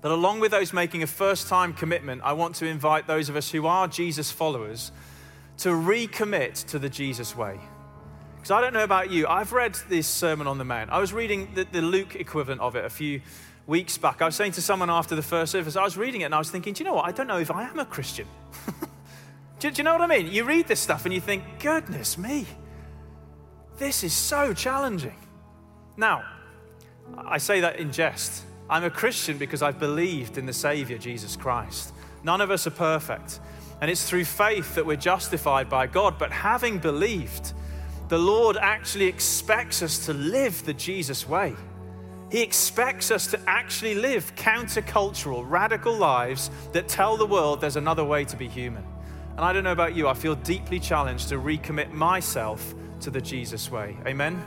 But 0.02 0.12
along 0.12 0.40
with 0.40 0.52
those 0.52 0.72
making 0.72 1.04
a 1.04 1.08
first 1.08 1.48
time 1.48 1.74
commitment, 1.74 2.22
I 2.24 2.34
want 2.34 2.56
to 2.56 2.66
invite 2.66 3.08
those 3.08 3.28
of 3.28 3.36
us 3.36 3.52
who 3.52 3.66
are 3.66 3.88
Jesus 3.88 4.32
followers 4.32 4.92
to 5.58 5.70
recommit 5.70 6.66
to 6.68 6.80
the 6.80 6.90
Jesus 6.90 7.36
way. 7.36 7.60
Because 8.36 8.52
I 8.52 8.62
don't 8.62 8.74
know 8.74 8.84
about 8.84 9.10
you, 9.10 9.26
I've 9.28 9.52
read 9.54 9.76
this 9.90 10.08
Sermon 10.08 10.46
on 10.46 10.58
the 10.58 10.64
Mount. 10.64 10.92
I 10.92 11.00
was 11.00 11.12
reading 11.12 11.50
the, 11.56 11.64
the 11.64 11.82
Luke 11.82 12.16
equivalent 12.16 12.62
of 12.62 12.76
it 12.76 12.86
a 12.86 12.90
few 12.90 13.22
weeks 13.68 13.98
back. 13.98 14.22
I 14.22 14.26
was 14.26 14.36
saying 14.36 14.54
to 14.54 14.62
someone 14.62 14.90
after 14.90 15.16
the 15.16 15.22
first 15.22 15.52
service, 15.52 15.76
I 15.76 15.84
was 15.84 15.98
reading 15.98 16.22
it 16.22 16.26
and 16.26 16.36
I 16.36 16.38
was 16.38 16.50
thinking, 16.50 16.74
do 16.74 16.84
you 16.84 16.90
know 16.90 16.96
what? 16.96 17.06
I 17.06 17.12
don't 17.12 17.28
know 17.28 17.40
if 17.40 17.52
I 17.52 17.64
am 17.64 17.80
a 17.80 17.86
Christian. 17.86 18.28
do 19.60 19.72
Do, 19.72 19.78
you 19.78 19.84
know 19.84 19.94
what 19.94 20.02
I 20.02 20.08
mean? 20.08 20.32
You 20.32 20.44
read 20.44 20.68
this 20.68 20.80
stuff 20.80 21.06
and 21.06 21.14
you 21.14 21.22
think, 21.22 21.44
goodness 21.60 22.18
me, 22.18 22.46
this 23.78 24.04
is 24.04 24.14
so 24.14 24.54
challenging. 24.54 25.16
Now, 25.98 26.24
I 27.18 27.38
say 27.38 27.62
that 27.62 27.80
in 27.80 27.92
jest. 27.92 28.44
I'm 28.70 28.84
a 28.84 28.90
Christian 28.90 29.38
because 29.38 29.62
I've 29.62 29.80
believed 29.80 30.38
in 30.38 30.46
the 30.46 30.54
Savior, 30.54 30.98
Jesus 30.98 31.36
Christ. 31.36 31.94
None 32.24 32.42
of 32.42 32.52
us 32.52 32.66
are 32.68 32.72
perfect. 32.72 33.40
And 33.82 33.92
it's 33.92 34.10
through 34.10 34.26
faith 34.26 34.76
that 34.76 34.86
we're 34.86 34.96
justified 34.96 35.70
by 35.70 35.88
God. 35.88 36.18
But 36.18 36.32
having 36.32 36.80
believed, 36.80 37.54
the 38.08 38.18
Lord 38.18 38.58
actually 38.58 39.06
expects 39.06 39.82
us 39.82 40.06
to 40.06 40.14
live 40.14 40.64
the 40.66 40.74
Jesus 40.74 41.28
way. 41.28 41.54
He 42.32 42.42
expects 42.42 43.12
us 43.12 43.28
to 43.28 43.40
actually 43.48 43.96
live 43.96 44.36
countercultural, 44.36 45.44
radical 45.48 45.96
lives 45.96 46.50
that 46.74 46.88
tell 46.88 47.18
the 47.18 47.26
world 47.26 47.62
there's 47.62 47.76
another 47.76 48.04
way 48.04 48.26
to 48.26 48.36
be 48.36 48.48
human. 48.48 48.84
And 49.36 49.42
I 49.42 49.54
don't 49.54 49.64
know 49.64 49.72
about 49.72 49.96
you, 49.96 50.08
I 50.08 50.14
feel 50.14 50.36
deeply 50.36 50.80
challenged 50.80 51.30
to 51.30 51.36
recommit 51.36 51.92
myself 51.92 52.74
to 53.02 53.12
the 53.12 53.22
Jesus 53.22 53.70
way. 53.70 53.98
Amen? 54.08 54.44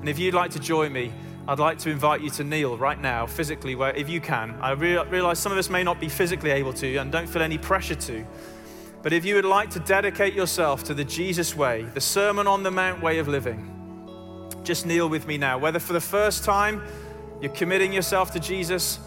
And 0.00 0.08
if 0.08 0.18
you'd 0.18 0.34
like 0.34 0.50
to 0.52 0.60
join 0.60 0.92
me, 0.92 1.12
I'd 1.48 1.58
like 1.58 1.78
to 1.78 1.90
invite 1.90 2.20
you 2.20 2.28
to 2.30 2.44
kneel 2.44 2.76
right 2.76 3.00
now, 3.00 3.26
physically, 3.26 3.74
where 3.74 3.96
if 3.96 4.08
you 4.08 4.20
can. 4.20 4.54
I 4.60 4.72
realize 4.72 5.38
some 5.38 5.50
of 5.50 5.56
us 5.56 5.70
may 5.70 5.82
not 5.82 5.98
be 5.98 6.08
physically 6.08 6.50
able 6.50 6.74
to 6.74 6.96
and 6.96 7.10
don't 7.10 7.26
feel 7.26 7.42
any 7.42 7.56
pressure 7.56 7.94
to. 7.94 8.24
But 9.02 9.14
if 9.14 9.24
you 9.24 9.34
would 9.36 9.46
like 9.46 9.70
to 9.70 9.80
dedicate 9.80 10.34
yourself 10.34 10.84
to 10.84 10.94
the 10.94 11.04
Jesus 11.04 11.56
way, 11.56 11.84
the 11.94 12.00
Sermon 12.00 12.46
on 12.46 12.62
the 12.62 12.70
Mount 12.70 13.02
way 13.02 13.18
of 13.18 13.28
living, 13.28 13.74
just 14.62 14.84
kneel 14.84 15.08
with 15.08 15.26
me 15.26 15.38
now. 15.38 15.56
Whether 15.56 15.78
for 15.78 15.94
the 15.94 16.00
first 16.00 16.44
time 16.44 16.82
you're 17.40 17.52
committing 17.52 17.92
yourself 17.92 18.32
to 18.32 18.40
Jesus, 18.40 18.98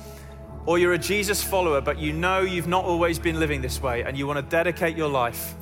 or 0.65 0.77
you're 0.77 0.93
a 0.93 0.97
Jesus 0.97 1.43
follower, 1.43 1.81
but 1.81 1.97
you 1.97 2.13
know 2.13 2.41
you've 2.41 2.67
not 2.67 2.85
always 2.85 3.19
been 3.19 3.39
living 3.39 3.61
this 3.61 3.81
way 3.81 4.03
and 4.03 4.17
you 4.17 4.27
want 4.27 4.37
to 4.37 4.43
dedicate 4.43 4.95
your 4.95 5.09
life, 5.09 5.55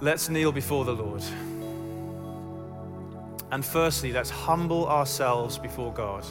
let's 0.00 0.28
kneel 0.28 0.52
before 0.52 0.84
the 0.84 0.94
Lord. 0.94 1.22
And 3.50 3.64
firstly, 3.64 4.12
let's 4.12 4.30
humble 4.30 4.86
ourselves 4.86 5.58
before 5.58 5.92
God. 5.92 6.24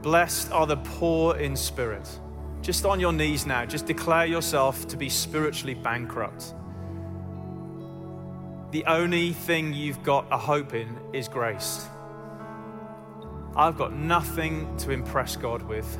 Blessed 0.00 0.50
are 0.50 0.66
the 0.66 0.78
poor 0.78 1.36
in 1.36 1.54
spirit. 1.54 2.08
Just 2.62 2.86
on 2.86 3.00
your 3.00 3.12
knees 3.12 3.44
now, 3.44 3.66
just 3.66 3.86
declare 3.86 4.24
yourself 4.24 4.88
to 4.88 4.96
be 4.96 5.08
spiritually 5.08 5.74
bankrupt. 5.74 6.54
The 8.70 8.84
only 8.86 9.32
thing 9.32 9.74
you've 9.74 10.02
got 10.02 10.26
a 10.30 10.38
hope 10.38 10.72
in 10.72 10.96
is 11.12 11.28
grace. 11.28 11.86
I've 13.54 13.76
got 13.76 13.92
nothing 13.92 14.76
to 14.78 14.92
impress 14.92 15.36
God 15.36 15.62
with. 15.62 15.98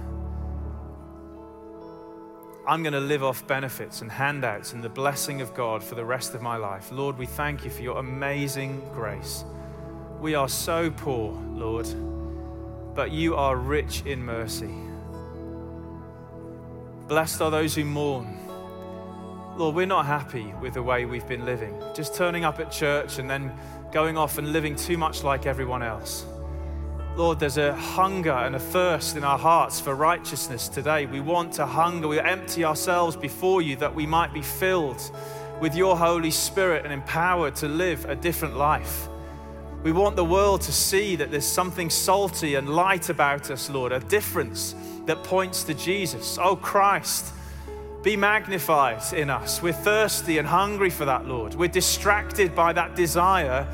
I'm 2.67 2.83
going 2.83 2.95
to 2.95 3.01
live 3.01 3.23
off 3.23 3.47
benefits 3.47 4.01
and 4.01 4.11
handouts 4.11 4.73
and 4.73 4.83
the 4.83 4.89
blessing 4.89 5.43
of 5.43 5.53
God 5.53 5.83
for 5.83 5.95
the 5.95 6.05
rest 6.05 6.35
of 6.35 6.41
my 6.41 6.57
life. 6.57 6.91
Lord, 6.93 7.19
we 7.19 7.27
thank 7.27 7.65
you 7.65 7.71
for 7.71 7.83
your 7.83 7.99
amazing 7.99 8.81
grace. 8.95 9.45
We 10.21 10.35
are 10.35 10.49
so 10.49 10.91
poor, 10.91 11.33
Lord, 11.53 11.89
but 12.95 13.11
you 13.11 13.35
are 13.35 13.57
rich 13.57 14.03
in 14.07 14.25
mercy. 14.25 14.73
Blessed 17.09 17.43
are 17.43 17.51
those 17.51 17.75
who 17.75 17.85
mourn. 17.85 18.39
Lord, 19.57 19.75
we're 19.75 19.85
not 19.85 20.07
happy 20.07 20.55
with 20.63 20.75
the 20.75 20.83
way 20.83 21.05
we've 21.05 21.27
been 21.29 21.45
living, 21.45 21.79
just 21.95 22.15
turning 22.15 22.45
up 22.45 22.61
at 22.61 22.71
church 22.71 23.19
and 23.19 23.29
then 23.29 23.53
going 23.93 24.17
off 24.17 24.39
and 24.39 24.53
living 24.53 24.75
too 24.75 24.97
much 24.97 25.23
like 25.23 25.45
everyone 25.45 25.83
else. 25.83 26.25
Lord, 27.15 27.39
there's 27.39 27.59
a 27.59 27.75
hunger 27.75 28.33
and 28.33 28.57
a 28.57 28.59
thirst 28.59 29.19
in 29.19 29.25
our 29.25 29.39
hearts 29.39 29.79
for 29.79 29.95
righteousness 29.95 30.67
today. 30.67 31.05
We 31.05 31.21
want 31.21 31.53
to 31.55 31.67
hunger, 31.67 32.09
we 32.09 32.19
empty 32.19 32.65
ourselves 32.65 33.17
before 33.17 33.61
you 33.61 33.77
that 33.77 33.95
we 33.95 34.07
might 34.07 34.33
be 34.33 34.41
filled 34.41 35.11
with 35.61 35.75
your 35.75 35.95
Holy 35.95 36.31
Spirit 36.31 36.85
and 36.85 36.93
empowered 36.93 37.55
to 37.57 37.69
live 37.69 38.07
a 38.07 38.17
different 38.17 38.57
life. 38.57 39.09
We 39.83 39.93
want 39.93 40.17
the 40.17 40.25
world 40.25 40.63
to 40.63 40.73
see 40.73 41.15
that 41.17 41.31
there's 41.31 41.47
something 41.47 41.91
salty 41.91 42.55
and 42.55 42.71
light 42.71 43.11
about 43.11 43.51
us, 43.51 43.69
Lord, 43.69 43.93
a 43.93 44.01
difference 44.01 44.75
that 45.05 45.23
points 45.23 45.65
to 45.65 45.75
Jesus. 45.75 46.39
Oh, 46.41 46.57
Christ, 46.57 47.31
be 48.03 48.17
magnified 48.17 49.03
in 49.13 49.29
us. 49.29 49.61
We're 49.61 49.75
thirsty 49.75 50.39
and 50.39 50.49
hungry 50.49 50.89
for 50.89 51.05
that, 51.05 51.27
Lord. 51.27 51.57
We're 51.57 51.69
distracted 51.69 52.55
by 52.55 52.73
that 52.73 52.97
desire 52.97 53.69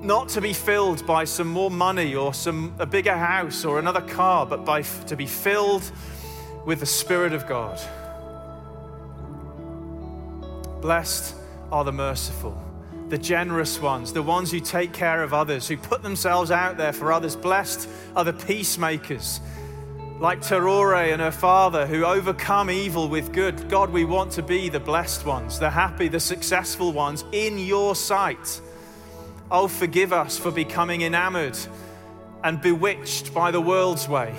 not 0.00 0.28
to 0.30 0.40
be 0.40 0.52
filled 0.52 1.06
by 1.06 1.24
some 1.24 1.48
more 1.48 1.70
money 1.70 2.14
or 2.14 2.32
some 2.32 2.74
a 2.78 2.86
bigger 2.86 3.16
house 3.16 3.64
or 3.64 3.78
another 3.78 4.00
car, 4.00 4.46
but 4.46 4.64
by 4.64 4.82
to 4.82 5.16
be 5.16 5.26
filled 5.26 5.90
with 6.64 6.80
the 6.80 6.86
Spirit 6.86 7.32
of 7.32 7.46
God. 7.46 7.80
Blessed 10.80 11.34
are 11.70 11.84
the 11.84 11.92
merciful 11.92 12.66
the 13.10 13.18
generous 13.18 13.80
ones, 13.80 14.12
the 14.12 14.22
ones 14.22 14.52
who 14.52 14.60
take 14.60 14.92
care 14.92 15.24
of 15.24 15.34
others, 15.34 15.66
who 15.66 15.76
put 15.76 16.00
themselves 16.00 16.52
out 16.52 16.76
there 16.76 16.92
for 16.92 17.12
others. 17.12 17.34
Blessed 17.34 17.88
are 18.14 18.24
the 18.24 18.32
peacemakers, 18.32 19.40
like 20.20 20.40
Terore 20.40 21.12
and 21.12 21.20
her 21.20 21.32
father, 21.32 21.86
who 21.86 22.04
overcome 22.04 22.70
evil 22.70 23.08
with 23.08 23.32
good. 23.32 23.68
God, 23.68 23.90
we 23.90 24.04
want 24.04 24.30
to 24.32 24.42
be 24.42 24.68
the 24.68 24.78
blessed 24.78 25.26
ones, 25.26 25.58
the 25.58 25.70
happy, 25.70 26.06
the 26.06 26.20
successful 26.20 26.92
ones 26.92 27.24
in 27.32 27.58
your 27.58 27.96
sight. 27.96 28.60
Oh, 29.50 29.66
forgive 29.66 30.12
us 30.12 30.38
for 30.38 30.50
becoming 30.50 31.02
enamored 31.02 31.58
and 32.44 32.60
bewitched 32.60 33.34
by 33.34 33.50
the 33.50 33.60
world's 33.60 34.08
way. 34.08 34.34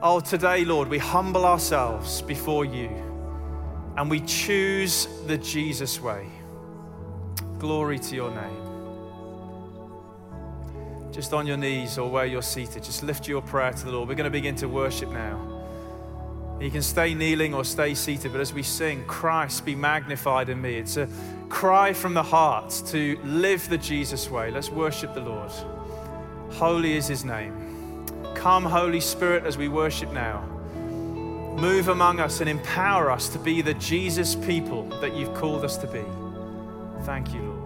Oh, 0.00 0.20
today, 0.20 0.64
Lord, 0.64 0.88
we 0.88 0.98
humble 0.98 1.44
ourselves 1.44 2.22
before 2.22 2.64
you 2.64 2.88
and 3.96 4.08
we 4.08 4.20
choose 4.20 5.08
the 5.26 5.36
Jesus 5.36 6.00
way. 6.00 6.28
Glory 7.58 7.98
to 7.98 8.14
your 8.14 8.30
name. 8.30 8.64
Just 11.12 11.32
on 11.32 11.48
your 11.48 11.56
knees 11.56 11.98
or 11.98 12.08
where 12.08 12.26
you're 12.26 12.42
seated, 12.42 12.84
just 12.84 13.02
lift 13.02 13.26
your 13.26 13.42
prayer 13.42 13.72
to 13.72 13.84
the 13.84 13.90
Lord. 13.90 14.08
We're 14.08 14.14
going 14.14 14.24
to 14.24 14.30
begin 14.30 14.54
to 14.56 14.68
worship 14.68 15.10
now. 15.10 15.58
You 16.60 16.70
can 16.70 16.82
stay 16.82 17.14
kneeling 17.14 17.54
or 17.54 17.64
stay 17.64 17.94
seated, 17.94 18.30
but 18.30 18.40
as 18.40 18.52
we 18.52 18.62
sing, 18.62 19.04
Christ 19.06 19.64
be 19.64 19.74
magnified 19.74 20.48
in 20.48 20.62
me, 20.62 20.76
it's 20.76 20.96
a 20.96 21.08
cry 21.48 21.92
from 21.92 22.14
the 22.14 22.22
heart 22.22 22.70
to 22.86 23.18
live 23.24 23.68
the 23.68 23.78
Jesus 23.78 24.30
way. 24.30 24.50
Let's 24.50 24.70
worship 24.70 25.14
the 25.14 25.20
Lord. 25.20 25.50
Holy 26.50 26.96
is 26.96 27.06
his 27.06 27.24
name. 27.24 28.04
Come, 28.34 28.64
Holy 28.64 29.00
Spirit, 29.00 29.44
as 29.44 29.58
we 29.58 29.68
worship 29.68 30.12
now. 30.12 30.44
Move 31.58 31.88
among 31.88 32.20
us 32.20 32.40
and 32.40 32.48
empower 32.48 33.10
us 33.10 33.28
to 33.30 33.38
be 33.38 33.62
the 33.62 33.74
Jesus 33.74 34.34
people 34.36 34.84
that 35.00 35.16
you've 35.16 35.34
called 35.34 35.64
us 35.64 35.76
to 35.78 35.86
be. 35.88 36.04
Thank 37.04 37.34
you, 37.34 37.42
Lord. 37.42 37.57